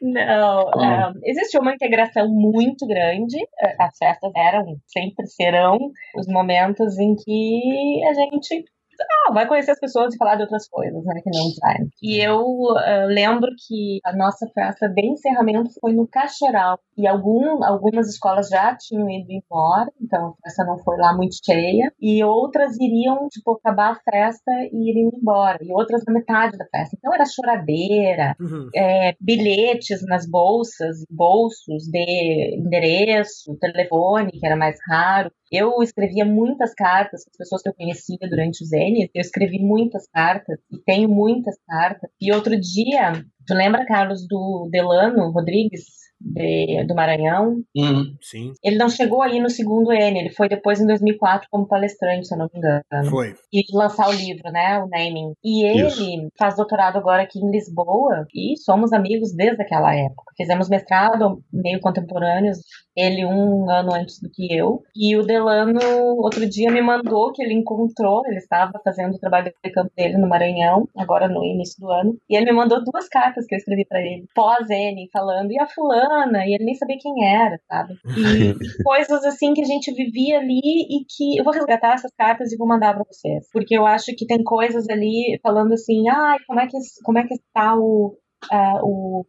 [0.03, 3.37] Não, um, existiu uma integração muito grande.
[3.79, 5.77] As festas eram, sempre serão,
[6.17, 8.65] os momentos em que a gente
[9.03, 11.91] ah, vai conhecer as pessoas e falar de outras coisas, né, que não design.
[12.03, 16.79] E eu uh, lembro que a nossa festa de encerramento foi no Cachoral.
[16.97, 21.37] E algum, algumas escolas já tinham ido embora, então a festa não foi lá muito
[21.45, 21.93] cheia.
[22.01, 25.59] E outras iriam, tipo, acabar a festa e iriam embora.
[25.63, 26.97] E outras na metade da festa.
[26.99, 28.69] Então era choradeira, uhum.
[28.75, 35.31] é, bilhetes nas bolsas, bolsos de endereço, telefone, que era mais raro.
[35.51, 39.11] Eu escrevia muitas cartas para as pessoas que eu conhecia durante os N's.
[39.15, 42.11] Eu escrevi muitas cartas e tenho muitas cartas.
[42.21, 43.13] E outro dia,
[43.47, 46.01] tu lembra, Carlos, do Delano Rodrigues?
[46.21, 47.63] de, do Maranhão.
[47.75, 48.17] Uhum.
[48.21, 48.53] Sim.
[48.63, 52.35] Ele não chegou aí no segundo N, ele foi depois em 2004 como palestrante, se
[52.35, 53.11] eu não me engano.
[53.11, 53.35] Foi.
[53.53, 55.33] E lançar o livro, né, o Naming.
[55.43, 56.29] E ele Isso.
[56.39, 60.33] faz doutorado agora aqui em Lisboa e somos amigos desde aquela época.
[60.37, 62.59] Fizemos mestrado meio contemporâneos,
[63.01, 64.83] ele um ano antes do que eu.
[64.95, 65.81] E o Delano,
[66.19, 70.19] outro dia, me mandou que ele encontrou, ele estava fazendo o trabalho de campo dele
[70.19, 73.59] no Maranhão, agora no início do ano, e ele me mandou duas cartas que eu
[73.59, 77.95] escrevi para ele, pós-N, falando, e a fulana e ele nem sabia quem era, sabe?
[78.05, 82.53] E coisas assim que a gente vivia ali e que eu vou resgatar essas cartas
[82.53, 86.37] e vou mandar para vocês, porque eu acho que tem coisas ali falando assim, ai,
[86.37, 88.17] ah, como é que como é que está o
[88.53, 89.25] uh, o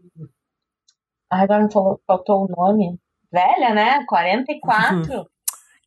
[1.31, 2.99] ah, agora não falou, faltou o nome.
[3.31, 4.05] Velha, né?
[4.07, 5.25] 44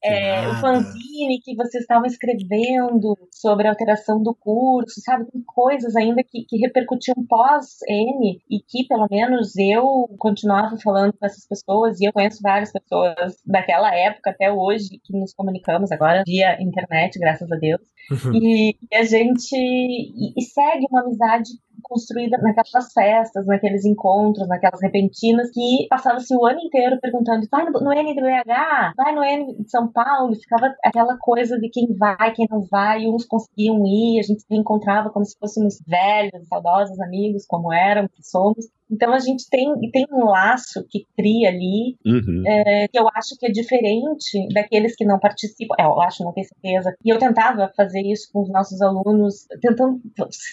[0.05, 5.31] é, o fanzine que vocês estavam escrevendo sobre a alteração do curso, sabe?
[5.31, 11.25] Tem coisas ainda que, que repercutiam pós-N e que, pelo menos, eu continuava falando com
[11.25, 16.23] essas pessoas e eu conheço várias pessoas daquela época até hoje que nos comunicamos agora
[16.27, 17.81] via internet, graças a Deus.
[18.11, 18.35] Uhum.
[18.35, 21.49] E, e, a gente e, e segue uma amizade
[21.83, 27.73] construída naquelas festas, naqueles encontros, naquelas repentinas, que passava-se o ano inteiro perguntando: vai no,
[27.73, 28.93] no NWH?
[28.97, 30.35] Vai no N de São Paulo?
[30.35, 34.55] Ficava aquela coisa de quem vai, quem não vai, uns conseguiam ir, a gente se
[34.55, 38.67] encontrava como se fôssemos velhos, saudosos amigos, como eram, que somos.
[38.91, 42.43] Então a gente tem, tem um laço que cria ali, uhum.
[42.47, 45.75] é, que eu acho que é diferente daqueles que não participam.
[45.79, 46.95] É, eu acho, não tenho certeza.
[47.05, 50.01] E eu tentava fazer isso com os nossos alunos, tentando,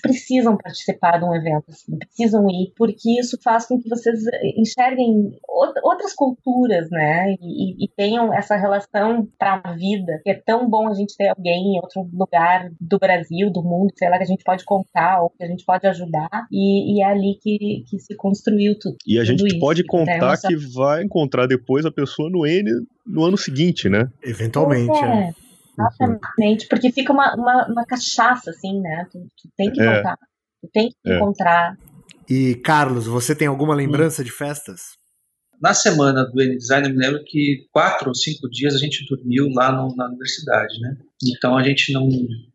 [0.01, 4.19] precisam participar de um evento, assim, precisam ir, porque isso faz com que vocês
[4.57, 5.31] enxerguem
[5.83, 7.35] outras culturas, né?
[7.41, 11.29] E, e tenham essa relação para a vida, que é tão bom a gente ter
[11.29, 15.21] alguém em outro lugar do Brasil, do mundo, sei lá, que a gente pode contar
[15.21, 16.47] ou que a gente pode ajudar.
[16.51, 18.97] E, e é ali que, que se construiu tudo.
[19.07, 20.47] E a gente pode então, contar nossa...
[20.47, 22.69] que vai encontrar depois a pessoa no N
[23.03, 24.07] no ano seguinte, né?
[24.21, 25.07] Eventualmente, é.
[25.07, 25.33] é.
[25.73, 29.07] Exatamente, porque fica uma, uma, uma, cachaça, assim, né?
[29.11, 29.93] Tu, tu tem que é.
[29.93, 30.17] voltar,
[30.61, 31.15] tu tem que é.
[31.15, 31.75] encontrar.
[32.29, 35.00] E, Carlos, você tem alguma lembrança de festas?
[35.61, 39.47] Na semana do N-Design, eu me lembro que quatro ou cinco dias a gente dormiu
[39.53, 40.97] lá no, na universidade, né?
[41.23, 42.09] Então a gente não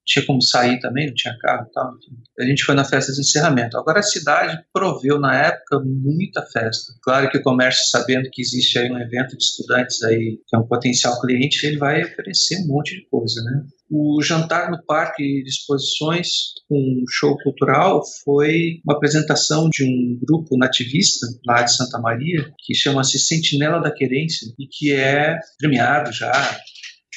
[0.04, 1.96] tinha como sair também, não tinha carro e tal.
[1.96, 2.16] Enfim.
[2.40, 3.78] A gente foi na festa de encerramento.
[3.78, 6.94] Agora a cidade proveu na época muita festa.
[7.00, 10.58] Claro que o comércio, sabendo que existe aí um evento de estudantes aí, que é
[10.58, 13.64] um potencial cliente, ele vai oferecer um monte de coisa, né?
[13.90, 16.28] O jantar no parque de exposições
[16.70, 22.74] um show cultural foi uma apresentação de um grupo nativista lá de Santa Maria, que
[22.74, 26.32] chama-se Sentinela da Querência, e que é premiado já,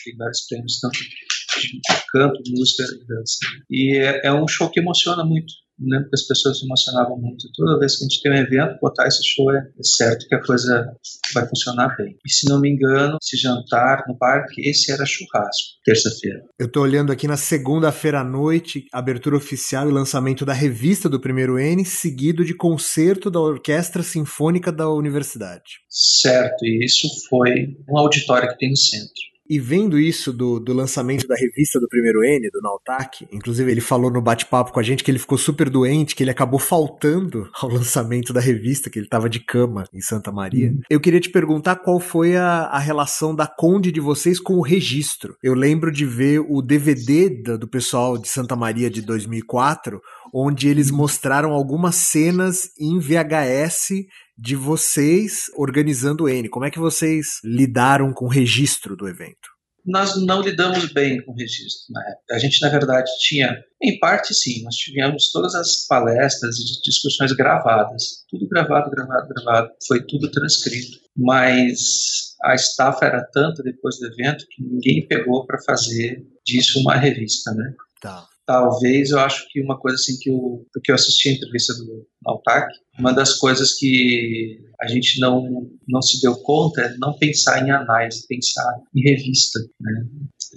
[0.05, 1.79] tem vários prêmios, tanto de
[2.11, 3.37] canto, música e dança.
[3.69, 7.49] E é, é um show que emociona muito lembro que as pessoas se emocionavam muito.
[7.55, 10.35] Toda vez que a gente tem um evento, botar esse show é, é certo que
[10.35, 10.91] a coisa
[11.33, 12.15] vai funcionar bem.
[12.25, 16.41] E se não me engano, esse jantar no parque, esse era churrasco, terça-feira.
[16.59, 21.19] Eu estou olhando aqui na segunda-feira à noite, abertura oficial e lançamento da revista do
[21.19, 25.79] primeiro N, seguido de concerto da Orquestra Sinfônica da Universidade.
[25.89, 29.28] Certo, e isso foi um auditório que tem no centro.
[29.49, 33.81] E vendo isso do, do lançamento da revista do primeiro N, do Nautak, inclusive ele
[33.81, 37.49] falou no bate-papo com a gente que ele ficou super doente, que ele acabou faltando
[37.59, 40.69] ao lançamento da revista, que ele estava de cama em Santa Maria.
[40.69, 40.81] Uhum.
[40.89, 44.61] Eu queria te perguntar qual foi a, a relação da Conde de vocês com o
[44.61, 45.35] registro.
[45.41, 49.99] Eu lembro de ver o DVD do, do pessoal de Santa Maria de 2004,
[50.31, 54.05] onde eles mostraram algumas cenas em VHS
[54.39, 56.47] de vocês organizando o N.
[56.47, 59.49] Como é que vocês lidaram com o registro do evento?
[59.85, 62.35] Nós não lidamos bem com o registro na época.
[62.35, 67.31] A gente, na verdade, tinha, em parte sim, nós tivemos todas as palestras e discussões
[67.33, 68.25] gravadas.
[68.29, 69.69] Tudo gravado, gravado, gravado.
[69.87, 70.99] Foi tudo transcrito.
[71.17, 76.95] Mas a estafa era tanta depois do evento que ninguém pegou para fazer disso uma
[76.95, 77.73] revista, né?
[78.01, 81.71] Tá talvez eu acho que uma coisa assim que eu, porque eu assisti a entrevista
[81.75, 87.15] do Altac, uma das coisas que a gente não, não se deu conta é não
[87.15, 90.03] pensar em análise, pensar em revista, né?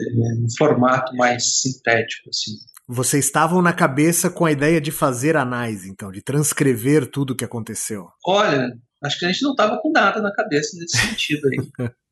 [0.01, 2.53] É, um formato mais sintético, assim.
[2.88, 7.36] Vocês estavam na cabeça com a ideia de fazer análise, então, de transcrever tudo o
[7.36, 8.09] que aconteceu?
[8.26, 8.72] Olha,
[9.05, 11.90] acho que a gente não estava com nada na cabeça nesse sentido aí.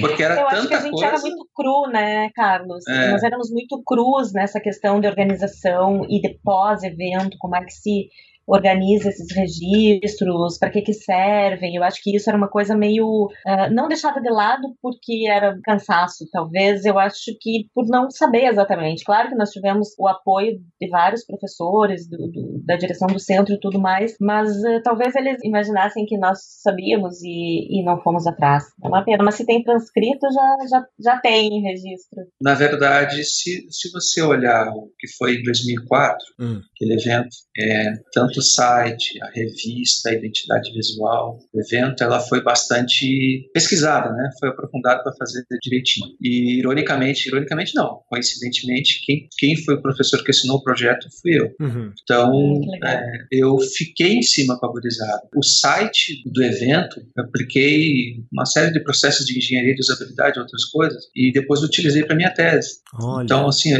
[0.00, 1.06] Porque era Eu acho que a gente coisa...
[1.06, 2.86] era muito cru, né, Carlos?
[2.88, 3.10] É.
[3.10, 8.08] Nós éramos muito crus nessa questão de organização e de pós-evento, como é que se
[8.48, 11.76] organiza esses registros, para que que servem.
[11.76, 15.58] Eu acho que isso era uma coisa meio uh, não deixada de lado porque era
[15.62, 16.84] cansaço, talvez.
[16.84, 19.04] Eu acho que por não saber exatamente.
[19.04, 23.54] Claro que nós tivemos o apoio de vários professores do, do, da direção do centro
[23.54, 28.26] e tudo mais, mas uh, talvez eles imaginassem que nós sabíamos e, e não fomos
[28.26, 28.64] atrás.
[28.82, 32.22] É uma pena, mas se tem transcrito já já, já tem registro.
[32.40, 36.60] Na verdade, se, se você olhar o que foi em 2004, hum.
[36.74, 42.42] aquele evento, é, tanto o site, a revista, a identidade visual do evento, ela foi
[42.42, 44.30] bastante pesquisada, né?
[44.38, 46.06] Foi aprofundada para fazer direitinho.
[46.20, 51.38] E ironicamente, ironicamente não, coincidentemente, quem, quem foi o professor que assinou o projeto fui
[51.38, 51.54] eu.
[51.60, 51.92] Uhum.
[52.02, 55.28] Então, é, eu fiquei em cima com a gurizada.
[55.36, 60.40] O site do evento, eu apliquei uma série de processos de engenharia de usabilidade e
[60.40, 62.80] outras coisas, e depois utilizei para minha tese.
[62.94, 63.24] Olha.
[63.24, 63.70] Então, assim,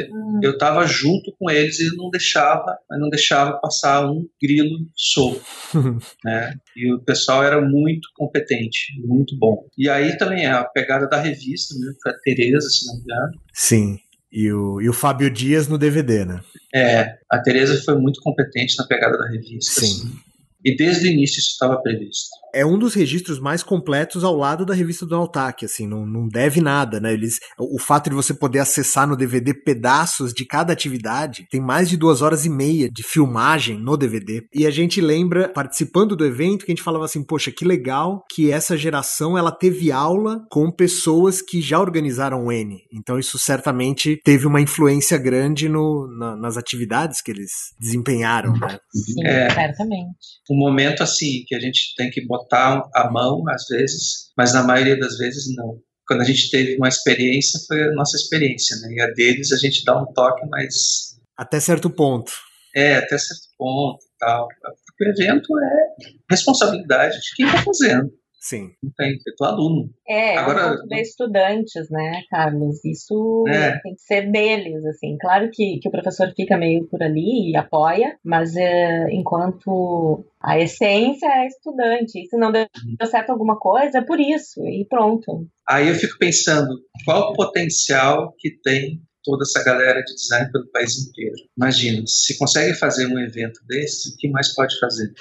[0.43, 5.45] eu estava junto com eles e não deixava, não deixava passar um grilo solto.
[6.25, 6.55] né?
[6.77, 9.67] E o pessoal era muito competente, muito bom.
[9.77, 11.93] E aí também a pegada da revista, né?
[12.03, 13.41] Foi a Tereza, se não me engano.
[13.53, 13.99] Sim.
[14.31, 16.41] E o, e o Fábio Dias no DVD, né?
[16.75, 19.81] É, a Tereza foi muito competente na pegada da revista.
[19.81, 19.87] Sim.
[19.87, 20.19] Assim.
[20.65, 22.31] E desde o início isso estava previsto.
[22.59, 26.27] É um dos registros mais completos ao lado da revista do Altac, assim, não, não
[26.27, 27.13] deve nada, né?
[27.13, 31.89] Eles, o fato de você poder acessar no DVD pedaços de cada atividade, tem mais
[31.89, 34.43] de duas horas e meia de filmagem no DVD.
[34.53, 38.25] E a gente lembra, participando do evento, que a gente falava assim, poxa, que legal
[38.29, 42.81] que essa geração ela teve aula com pessoas que já organizaram o N.
[42.93, 48.81] Então isso certamente teve uma influência grande no, na, nas atividades que eles desempenharam, né?
[48.93, 50.19] Sim, é, certamente.
[50.51, 54.63] Um momento assim que a gente tem que botar a mão às vezes, mas na
[54.63, 55.79] maioria das vezes não.
[56.07, 58.95] Quando a gente teve uma experiência, foi a nossa experiência, né?
[58.95, 61.19] E a deles a gente dá um toque, mas.
[61.37, 62.33] Até certo ponto.
[62.75, 64.49] É, até certo ponto e tal.
[64.87, 68.11] Porque o evento é responsabilidade de quem está fazendo.
[68.41, 68.71] Sim.
[68.83, 69.91] Não tem, é do aluno.
[70.09, 72.85] É, Agora, é um de estudantes, né, Carlos?
[72.85, 73.79] Isso é.
[73.81, 75.17] tem que ser deles, assim.
[75.21, 80.59] Claro que, que o professor fica meio por ali e apoia, mas é, enquanto a
[80.59, 82.21] essência é estudante.
[82.21, 82.67] E se não deu
[83.07, 85.47] certo alguma coisa, é por isso, e pronto.
[85.69, 86.69] Aí eu fico pensando,
[87.05, 91.35] qual o potencial que tem toda essa galera de design pelo país inteiro?
[91.57, 95.13] Imagina, se consegue fazer um evento desse, o que mais pode fazer?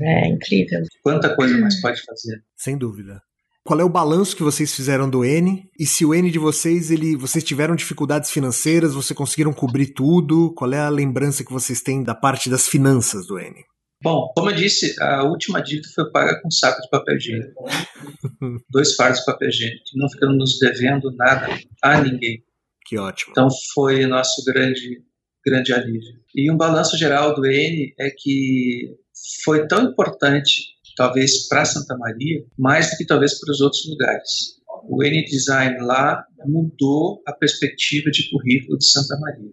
[0.00, 0.80] É incrível.
[1.02, 2.42] Quanta coisa mais pode fazer?
[2.56, 3.20] Sem dúvida.
[3.64, 5.68] Qual é o balanço que vocês fizeram do N?
[5.78, 10.54] E se o N de vocês, ele, vocês tiveram dificuldades financeiras, vocês conseguiram cobrir tudo?
[10.54, 13.62] Qual é a lembrança que vocês têm da parte das finanças do N?
[14.02, 17.64] Bom, como eu disse, a última dívida foi paga com um saco de papel higiênico.
[18.70, 19.84] Dois fardos de papel higiênico.
[19.96, 21.48] Não ficamos nos devendo nada
[21.82, 22.42] a ninguém.
[22.86, 23.32] Que ótimo.
[23.32, 25.02] Então foi nosso grande,
[25.44, 26.14] grande alívio.
[26.34, 28.96] E um balanço geral do N é que
[29.44, 30.62] foi tão importante,
[30.96, 34.58] talvez para Santa Maria, mais do que talvez para os outros lugares.
[34.88, 39.52] O N-Design lá mudou a perspectiva de currículo de Santa Maria.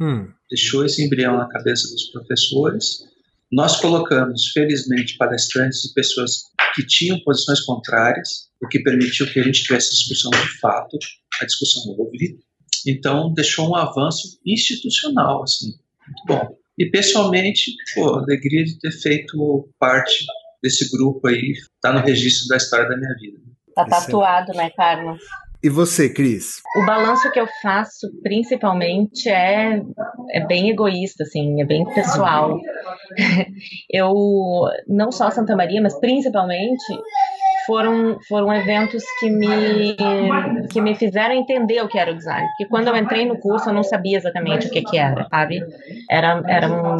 [0.00, 0.32] Hum.
[0.50, 3.04] Deixou esse embrião na cabeça dos professores.
[3.50, 6.44] Nós colocamos, felizmente, palestrantes e pessoas
[6.74, 10.98] que tinham posições contrárias, o que permitiu que a gente tivesse discussão de fato,
[11.40, 12.38] a discussão houve.
[12.86, 15.74] Então, deixou um avanço institucional, assim,
[16.06, 16.58] muito bom.
[16.78, 20.24] E pessoalmente, pô, alegria de ter feito parte
[20.62, 23.38] desse grupo aí, tá no registro da história da minha vida.
[23.74, 25.20] Tá tatuado, né, Carlos?
[25.62, 26.62] E você, Cris?
[26.76, 29.82] O balanço que eu faço, principalmente, é,
[30.30, 32.60] é bem egoísta, assim, é bem pessoal.
[33.90, 34.14] eu,
[34.86, 36.84] não só Santa Maria, mas principalmente,
[37.68, 39.94] foram, foram eventos que me,
[40.70, 42.48] que me fizeram entender o que era o design.
[42.48, 45.60] Porque quando eu entrei no curso, eu não sabia exatamente o que, que era, sabe?
[46.10, 46.96] Era, era um,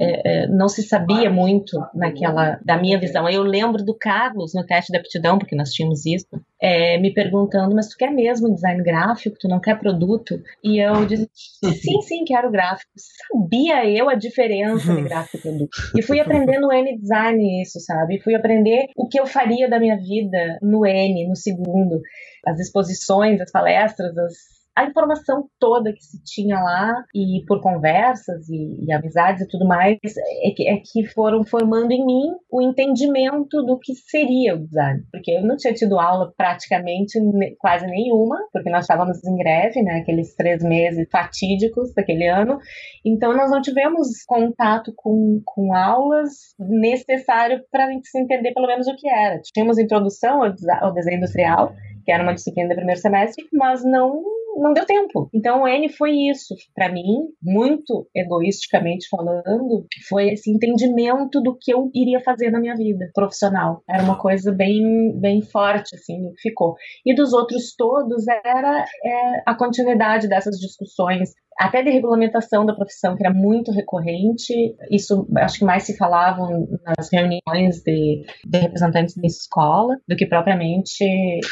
[0.00, 3.28] é, é, não se sabia muito naquela, da minha visão.
[3.28, 6.28] Eu lembro do Carlos no teste de aptidão, porque nós tínhamos isso,
[6.64, 9.36] é, me perguntando, mas tu quer mesmo design gráfico?
[9.38, 10.42] Tu não quer produto?
[10.62, 12.90] E eu disse, sim, sim, quero gráfico.
[12.96, 15.70] Sabia eu a diferença de gráfico e produto.
[15.94, 18.18] E fui aprendendo N-Design isso, sabe?
[18.20, 22.00] Fui aprender o que eu faria da minha vida no N, no segundo.
[22.46, 24.34] As exposições, as palestras, as
[24.76, 29.66] a informação toda que se tinha lá e por conversas e, e amizades e tudo
[29.66, 29.98] mais
[30.42, 35.04] é que, é que, foram formando em mim o entendimento do que seria o design,
[35.12, 37.18] porque eu não tinha tido aula praticamente
[37.58, 42.58] quase nenhuma, porque nós estávamos em greve, né, aqueles três meses fatídicos daquele ano,
[43.04, 48.88] então nós não tivemos contato com, com aulas necessário para a se entender pelo menos
[48.88, 49.40] o que era.
[49.40, 51.74] Tínhamos introdução ao, desenho industrial,
[52.04, 54.22] que era uma disciplina do primeiro semestre, mas não
[54.56, 55.28] não deu tempo.
[55.34, 61.72] Então o N foi isso para mim, muito egoisticamente falando, foi esse entendimento do que
[61.72, 63.82] eu iria fazer na minha vida profissional.
[63.88, 66.76] Era uma coisa bem bem forte assim, ficou.
[67.04, 73.16] E dos outros todos era é, a continuidade dessas discussões até de regulamentação da profissão,
[73.16, 74.74] que era muito recorrente.
[74.90, 80.26] Isso acho que mais se falavam nas reuniões de, de representantes da escola do que
[80.26, 81.04] propriamente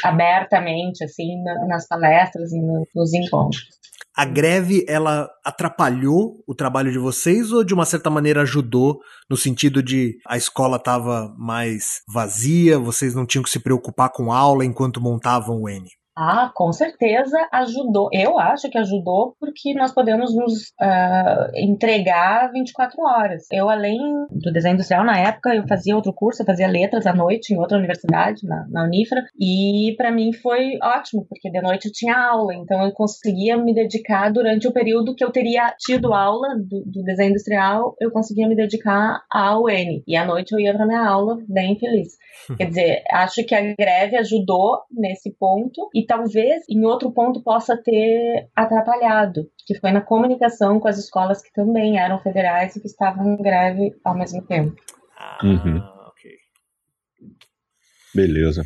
[0.03, 3.63] abertamente, assim, na, nas palestras e no, nos encontros.
[4.15, 9.35] A greve, ela atrapalhou o trabalho de vocês ou de uma certa maneira ajudou no
[9.35, 14.63] sentido de a escola estava mais vazia, vocês não tinham que se preocupar com aula
[14.63, 15.89] enquanto montavam o N?
[16.15, 18.07] Ah, com certeza ajudou.
[18.11, 23.45] Eu acho que ajudou porque nós podemos nos uh, entregar 24 horas.
[23.51, 23.99] Eu, além
[24.29, 27.57] do desenho industrial, na época, eu fazia outro curso, eu fazia letras à noite em
[27.57, 32.15] outra universidade, na, na Unifra, e para mim foi ótimo, porque de noite eu tinha
[32.15, 36.83] aula, então eu conseguia me dedicar durante o período que eu teria tido aula do,
[36.85, 40.03] do desenho industrial, eu conseguia me dedicar ao N.
[40.07, 42.17] E à noite eu ia para minha aula bem feliz.
[42.57, 47.77] Quer dizer, acho que a greve ajudou nesse ponto e talvez em outro ponto possa
[47.77, 52.87] ter atrapalhado, que foi na comunicação com as escolas que também eram federais e que
[52.87, 54.75] estavam em greve ao mesmo tempo.
[55.17, 55.77] Ah, uhum.
[56.07, 56.31] ok.
[58.13, 58.63] Beleza.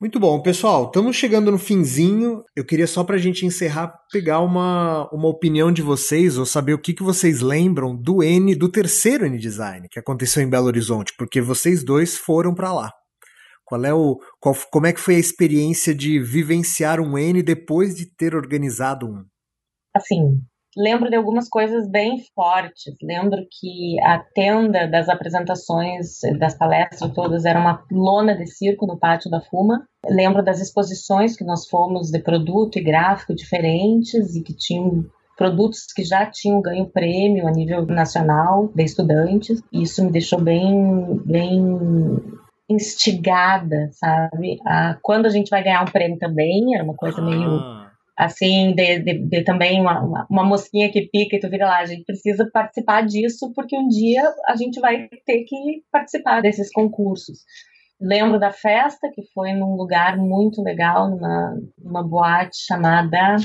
[0.00, 0.86] Muito bom, pessoal.
[0.86, 2.42] Estamos chegando no finzinho.
[2.56, 6.72] Eu queria só para a gente encerrar pegar uma, uma opinião de vocês ou saber
[6.72, 10.68] o que, que vocês lembram do N do terceiro N Design que aconteceu em Belo
[10.68, 12.90] Horizonte, porque vocês dois foram para lá.
[13.70, 17.94] Qual é o qual, como é que foi a experiência de vivenciar um N depois
[17.94, 19.24] de ter organizado um?
[19.94, 20.40] Assim,
[20.76, 22.92] lembro de algumas coisas bem fortes.
[23.00, 28.98] Lembro que a tenda das apresentações, das palestras todas, era uma lona de circo no
[28.98, 29.86] pátio da Fuma.
[30.04, 35.04] Lembro das exposições que nós fomos de produto e gráfico diferentes e que tinham
[35.36, 39.62] produtos que já tinham ganho prêmio a nível nacional de estudantes.
[39.72, 41.62] Isso me deixou bem, bem
[42.70, 44.58] instigada, sabe?
[44.66, 47.24] A, quando a gente vai ganhar um prêmio também, era uma coisa ah.
[47.24, 47.80] meio
[48.16, 51.78] assim, de, de, de também uma, uma, uma, mosquinha que pica e tu vira lá,
[51.78, 56.70] a gente precisa participar disso porque um dia a gente vai ter que participar desses
[56.70, 57.38] concursos.
[57.98, 63.36] Lembro da festa, que foi num lugar muito legal, numa, numa boate chamada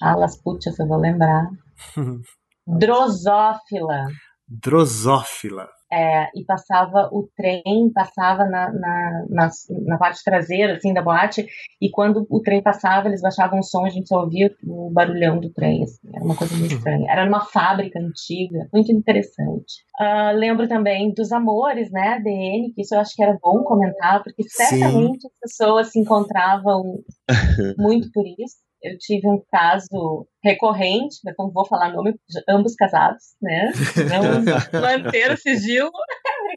[0.00, 1.48] Alas Putas, eu vou lembrar.
[2.66, 4.06] Drosófila.
[4.48, 5.68] Drosófila.
[5.92, 9.50] É, e passava o trem, passava na, na, na,
[9.86, 11.46] na, parte traseira, assim, da boate,
[11.80, 15.38] e quando o trem passava, eles baixavam o som, a gente só ouvia o barulhão
[15.38, 17.10] do trem, assim, era uma coisa muito estranha.
[17.10, 19.84] Era numa fábrica antiga, muito interessante.
[20.00, 24.22] Uh, lembro também dos amores, né, DN, que isso eu acho que era bom comentar,
[24.22, 25.28] porque certamente Sim.
[25.28, 26.82] as pessoas se encontravam
[27.76, 32.14] muito por isso eu tive um caso recorrente, mas não vou falar nome,
[32.48, 33.72] ambos casados, né?
[34.08, 35.92] Vamos manter o sigilo.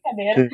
[0.06, 0.50] Brincadeira.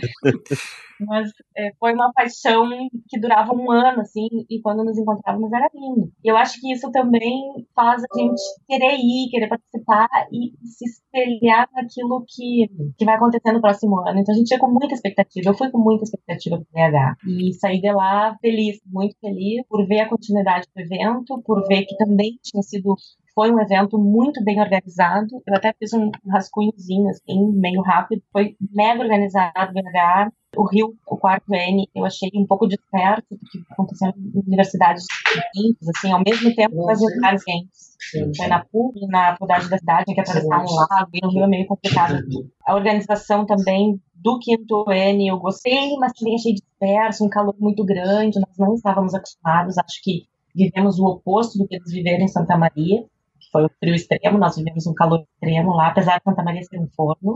[1.08, 2.70] Mas é, foi uma paixão
[3.10, 6.12] que durava um ano, assim, e quando nos encontrávamos era lindo.
[6.24, 10.86] E eu acho que isso também faz a gente querer ir, querer participar e se
[10.86, 12.68] espelhar naquilo que,
[12.98, 14.20] que vai acontecer no próximo ano.
[14.20, 17.18] Então a gente ia com muita expectativa, eu fui com muita expectativa pro BH.
[17.28, 21.86] E saí de lá feliz, muito feliz, por ver a continuidade do evento, por ver
[21.86, 22.96] que também tinha sido
[23.34, 25.42] foi um evento muito bem organizado.
[25.48, 28.22] Eu até fiz um rascunhozinho, assim, meio rápido.
[28.32, 30.32] Foi mega organizado, BH.
[30.58, 35.88] O Rio, o quarto N, eu achei um pouco disperso, porque aconteceu em universidades distintas,
[35.96, 38.36] assim, ao mesmo tempo fazia vários games.
[38.36, 41.44] Foi na PUC, na faculdade da cidade, tinha que atravessar um lago, e o Rio
[41.46, 42.20] é meio complicado.
[42.68, 47.86] A organização também do quinto N eu gostei, mas também achei disperso, um calor muito
[47.86, 52.28] grande, nós não estávamos acostumados, acho que vivemos o oposto do que eles viveram em
[52.28, 53.06] Santa Maria
[53.52, 56.80] foi o frio extremo, nós vivemos um calor extremo lá, apesar de Santa Maria ser
[56.80, 57.34] um forno.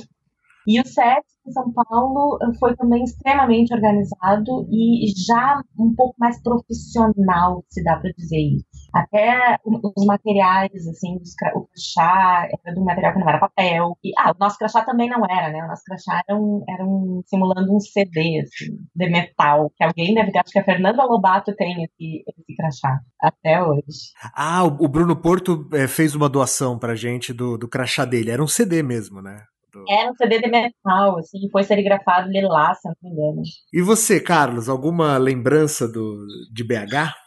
[0.68, 6.16] E o SET em São Paulo eh, foi também extremamente organizado e já um pouco
[6.18, 8.66] mais profissional, se dá para dizer isso.
[8.96, 11.18] Até os materiais, assim,
[11.54, 13.98] o crachá era do material que não era papel.
[14.02, 15.64] E, ah, o nosso crachá também não era, né?
[15.64, 20.16] O nosso crachá era, um, era um, simulando um CD, assim, de metal, que alguém
[20.16, 24.14] deve ter, acho que a Fernanda Lobato tem esse, esse crachá, até hoje.
[24.34, 28.42] Ah, o Bruno Porto é, fez uma doação pra gente do, do crachá dele, era
[28.42, 29.44] um CD mesmo, né?
[29.90, 33.42] Era um CD de metal, assim, foi serigrafado lilás, se não me engano.
[33.74, 37.25] E você, Carlos, alguma lembrança do, de BH?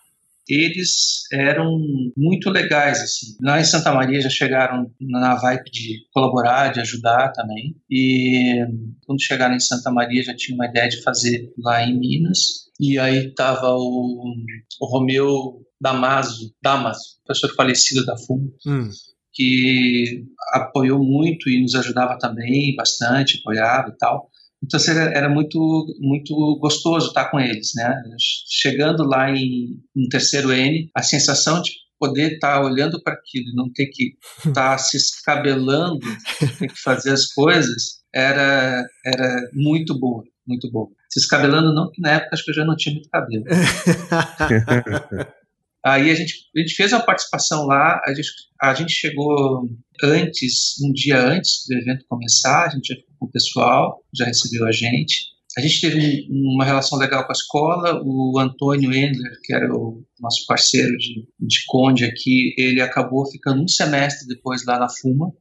[0.49, 1.79] Eles eram
[2.17, 3.37] muito legais, assim.
[3.43, 7.77] Lá em Santa Maria já chegaram na vibe de colaborar, de ajudar também.
[7.91, 8.65] E
[9.07, 12.69] quando chegaram em Santa Maria já tinha uma ideia de fazer lá em Minas.
[12.81, 14.35] E aí tava o,
[14.81, 18.91] o Romeu Damaso, Damaso, professor falecido da FUM, hum
[19.39, 24.29] que apoiou muito e nos ajudava também bastante, apoiava e tal.
[24.63, 25.59] Então era, era muito
[26.01, 27.95] muito gostoso estar com eles, né?
[28.51, 33.71] Chegando lá em, no terceiro N, a sensação de poder estar olhando para aquilo não
[33.73, 34.15] ter que
[34.47, 36.01] estar se escabelando,
[36.59, 40.89] ter que fazer as coisas, era era muito boa, muito boa.
[41.11, 43.45] Se escabelando não, que na época acho que eu já não tinha muito cabelo.
[45.85, 48.29] Aí a gente, a gente fez uma participação lá, a gente,
[48.61, 49.69] a gente chegou
[50.03, 54.25] antes, um dia antes do evento começar, a gente já ficou com o pessoal, já
[54.25, 55.29] recebeu a gente.
[55.57, 59.73] A gente teve um, uma relação legal com a escola, o Antônio Endler, que era
[59.73, 64.89] o nosso parceiro de, de Conde aqui, ele acabou ficando um semestre depois lá na
[64.89, 65.33] FUMA.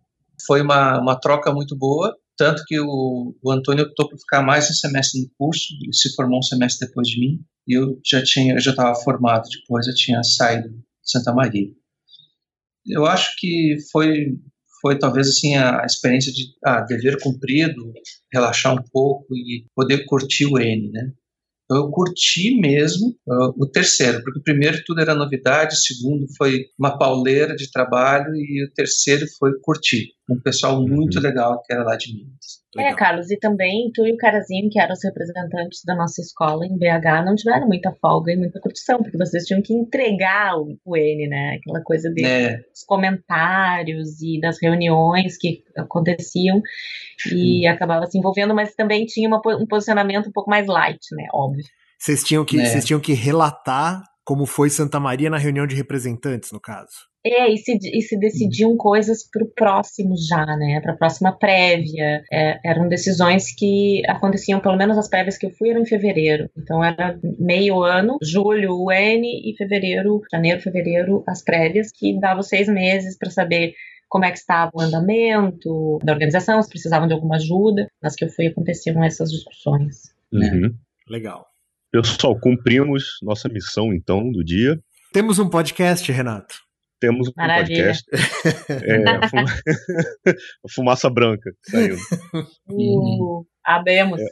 [0.45, 4.69] Foi uma, uma troca muito boa, tanto que o, o Antônio optou por ficar mais
[4.69, 8.23] um semestre no curso, ele se formou um semestre depois de mim, e eu já
[8.23, 11.69] tinha, eu já estava formado depois, eu tinha saído de Santa Maria.
[12.85, 14.37] Eu acho que foi
[14.81, 17.91] foi talvez assim a, a experiência de ah, dever cumprido,
[18.31, 21.11] relaxar um pouco e poder curtir o N, né?
[21.65, 26.25] Então eu curti mesmo uh, o terceiro, porque o primeiro tudo era novidade, o segundo
[26.37, 30.13] foi uma pauleira de trabalho e o terceiro foi curtir.
[30.29, 31.23] Um pessoal muito uhum.
[31.23, 32.61] legal que era lá de Minas.
[32.75, 32.93] É, legal.
[32.93, 36.65] É, Carlos, e também tu e o Carazinho, que eram os representantes da nossa escola
[36.65, 40.77] em BH, não tiveram muita folga e muita curtição, porque vocês tinham que entregar o,
[40.85, 41.57] o N, né?
[41.57, 42.59] Aquela coisa dos é.
[42.85, 46.61] comentários e das reuniões que aconteciam
[47.31, 47.71] e hum.
[47.71, 51.27] acabava se envolvendo, mas também tinha uma, um posicionamento um pouco mais light, né?
[51.33, 51.63] Óbvio.
[51.97, 52.65] Vocês tinham que, é.
[52.65, 57.07] vocês tinham que relatar como foi Santa Maria na reunião de representantes, no caso.
[57.25, 60.81] É, e se, e se decidiam coisas para o próximo já, né?
[60.81, 62.21] Para a próxima prévia.
[62.29, 66.49] É, eram decisões que aconteciam, pelo menos as prévias que eu fui eram em fevereiro.
[66.57, 72.43] Então era meio ano, julho o N e fevereiro, janeiro, fevereiro, as prévias, que davam
[72.43, 73.75] seis meses para saber
[74.09, 77.87] como é que estava o andamento da organização, se precisavam de alguma ajuda.
[78.03, 80.13] Nas que eu fui aconteciam essas discussões.
[80.29, 80.51] Né?
[80.51, 80.75] Uhum.
[81.09, 81.45] Legal.
[81.91, 84.77] Pessoal, cumprimos nossa missão então do dia.
[85.13, 86.55] Temos um podcast, Renato.
[86.99, 87.93] Temos um Maravilha.
[87.93, 88.05] podcast.
[88.71, 89.45] é, fuma...
[90.73, 91.97] fumaça branca saindo.
[92.69, 94.19] Uh, abemos.
[94.19, 94.25] É,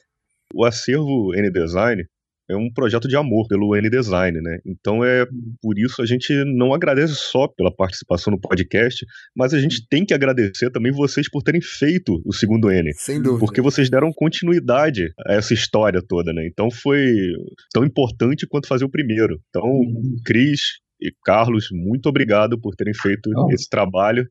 [0.53, 2.03] o acervo N-Design
[2.49, 4.59] é um projeto de amor pelo N-Design, né?
[4.65, 5.25] Então é
[5.61, 9.05] por isso a gente não agradece só pela participação no podcast,
[9.35, 12.91] mas a gente tem que agradecer também vocês por terem feito o segundo N.
[12.93, 13.39] Sem dúvida.
[13.39, 16.47] Porque vocês deram continuidade a essa história toda, né?
[16.47, 17.13] Então foi
[17.73, 19.39] tão importante quanto fazer o primeiro.
[19.49, 20.15] Então, uhum.
[20.23, 20.59] Cris
[21.01, 23.51] e Carlos, muito obrigado por terem feito oh.
[23.51, 24.25] esse trabalho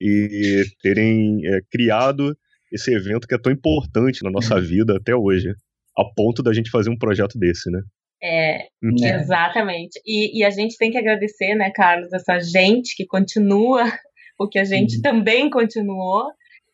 [0.00, 2.34] e terem é, criado
[2.72, 4.62] esse evento que é tão importante na nossa uhum.
[4.66, 5.52] vida até hoje
[5.98, 7.80] a ponto da gente fazer um projeto desse, né?
[8.22, 8.94] É, uhum.
[9.04, 10.00] exatamente.
[10.06, 13.84] E, e, a gente tem que agradecer, né, Carlos, essa gente que continua
[14.38, 15.02] o que a gente uhum.
[15.02, 16.26] também continuou.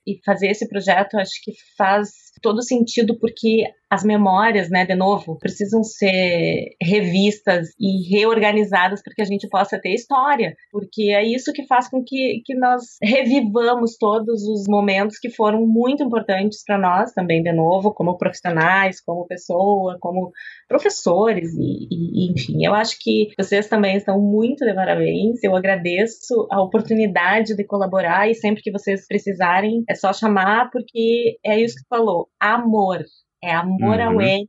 [0.07, 5.39] E fazer esse projeto, acho que faz todo sentido, porque as memórias, né, de novo,
[5.39, 11.53] precisam ser revistas e reorganizadas para que a gente possa ter história, porque é isso
[11.53, 16.77] que faz com que, que nós revivamos todos os momentos que foram muito importantes para
[16.77, 20.33] nós também, de novo, como profissionais, como pessoa, como
[20.69, 26.47] professores, e, e, enfim, eu acho que vocês também estão muito de parabéns, eu agradeço
[26.51, 31.77] a oportunidade de colaborar e sempre que vocês precisarem é só chamar, porque é isso
[31.77, 33.03] que falou, amor,
[33.43, 34.07] é amor uhum.
[34.07, 34.49] ao N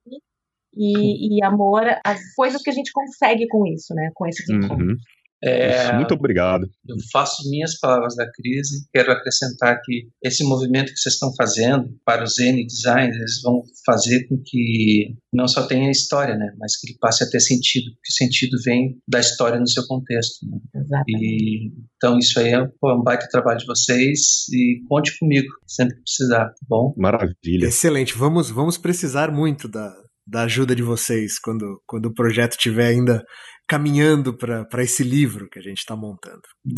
[0.75, 4.11] e, e, amor às coisas que a gente consegue com isso, né?
[4.13, 4.57] Com esses uhum.
[4.57, 5.01] encontros.
[5.43, 6.67] É, Muito obrigado.
[6.87, 8.87] Eu faço minhas palavras da crise.
[8.93, 13.61] Quero acrescentar que esse movimento que vocês estão fazendo para os N designers, eles vão
[13.85, 17.91] fazer com que não só tenha história, né, mas que ele passe a ter sentido,
[17.91, 20.45] porque o sentido vem da história no seu contexto.
[20.73, 21.03] Né?
[21.07, 25.95] E, então isso aí é pô, um baita trabalho de vocês e conte comigo sempre
[25.95, 26.93] que precisar, tá bom?
[26.97, 27.67] Maravilha.
[27.67, 28.13] Excelente.
[28.17, 29.93] Vamos vamos precisar muito da
[30.27, 33.23] da ajuda de vocês quando, quando o projeto estiver ainda
[33.67, 36.41] caminhando para esse livro que a gente está montando.
[36.65, 36.75] Uhum.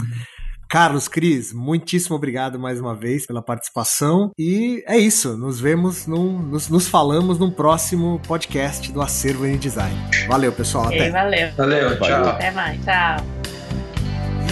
[0.70, 4.32] Carlos, Cris, muitíssimo obrigado mais uma vez pela participação.
[4.38, 5.38] E é isso.
[5.38, 9.96] Nos vemos, num, nos, nos falamos num próximo podcast do Acervo em Design.
[10.28, 10.88] Valeu, pessoal.
[10.88, 11.10] Até.
[11.10, 11.52] valeu.
[11.56, 12.30] Valeu, tchau.
[12.30, 12.84] Até mais.
[12.84, 13.26] Tchau.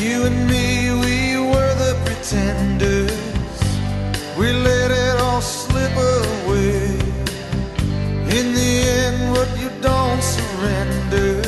[0.02, 3.12] You and me, we were the pretenders.
[4.38, 6.98] We let it all slip away.
[8.30, 11.45] In the end, what you don't surrender.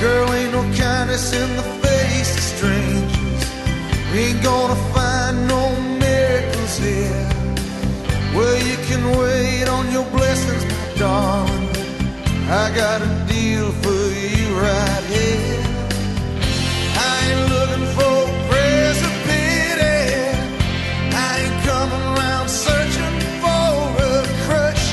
[0.00, 3.42] Girl, ain't no kindness in the face of strangers.
[4.12, 5.62] Ain't gonna find no
[5.98, 7.28] miracles here.
[8.32, 11.68] Well, you can wait on your blessings, my darling.
[12.48, 15.64] I got a deal for you right here.
[17.10, 18.16] I ain't looking for
[18.50, 19.98] prayers of pity.
[21.26, 23.74] I ain't coming around searching for
[24.06, 24.84] a crutch.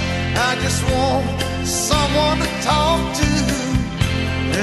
[0.49, 1.25] I just want
[1.63, 3.24] someone to talk to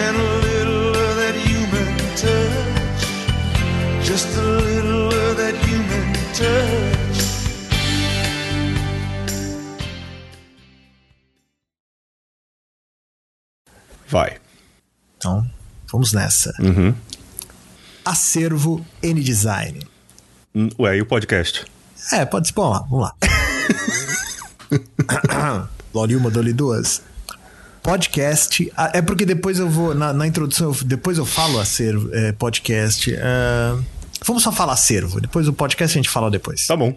[0.05, 3.03] and a little of that human touch.
[4.05, 7.23] Just a little of that human touch.
[14.09, 14.39] Vai.
[15.17, 15.49] Então,
[15.91, 16.53] vamos nessa.
[16.61, 16.95] Uhum.
[18.05, 19.87] Acervo N-Design.
[20.55, 21.65] Hum, ué, e o podcast?
[22.13, 22.55] É, pode ser.
[22.55, 23.15] Bom, lá, vamos lá.
[25.95, 27.03] Loli uma, Loli duas.
[27.83, 28.73] Podcast.
[28.77, 29.95] Ah, é porque depois eu vou.
[29.95, 33.13] Na, na introdução, eu, depois eu falo acervo, é, podcast.
[33.13, 33.85] Uh,
[34.25, 35.21] vamos só falar acervo.
[35.21, 36.67] Depois o podcast a gente fala depois.
[36.67, 36.97] Tá bom.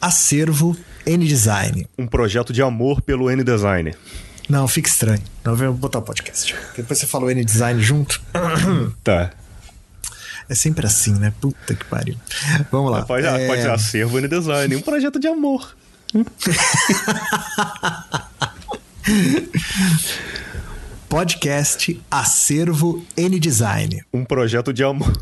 [0.00, 1.88] Acervo N-Design.
[1.96, 3.94] Um projeto de amor pelo N-Design.
[4.48, 5.22] Não, fica estranho.
[5.42, 6.54] Não, eu vou botar o podcast.
[6.76, 8.20] Depois você falou N-Design junto.
[9.02, 9.30] tá.
[10.48, 11.32] É sempre assim, né?
[11.40, 12.16] Puta que pariu.
[12.70, 13.02] Vamos lá.
[13.02, 13.46] Pode, é...
[13.46, 14.76] pode ser acervo N-Design.
[14.76, 15.74] Um projeto de amor.
[21.08, 24.02] Podcast Acervo N Design.
[24.12, 25.12] Um projeto de amor.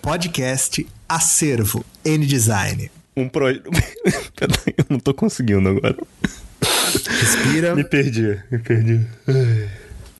[0.00, 2.88] Podcast Acervo N Design.
[3.16, 3.68] Um projeto.
[4.36, 5.96] Peraí, eu não tô conseguindo agora.
[7.20, 7.74] Respira.
[7.74, 9.04] Me perdi, me perdi.
[9.26, 9.85] Ai.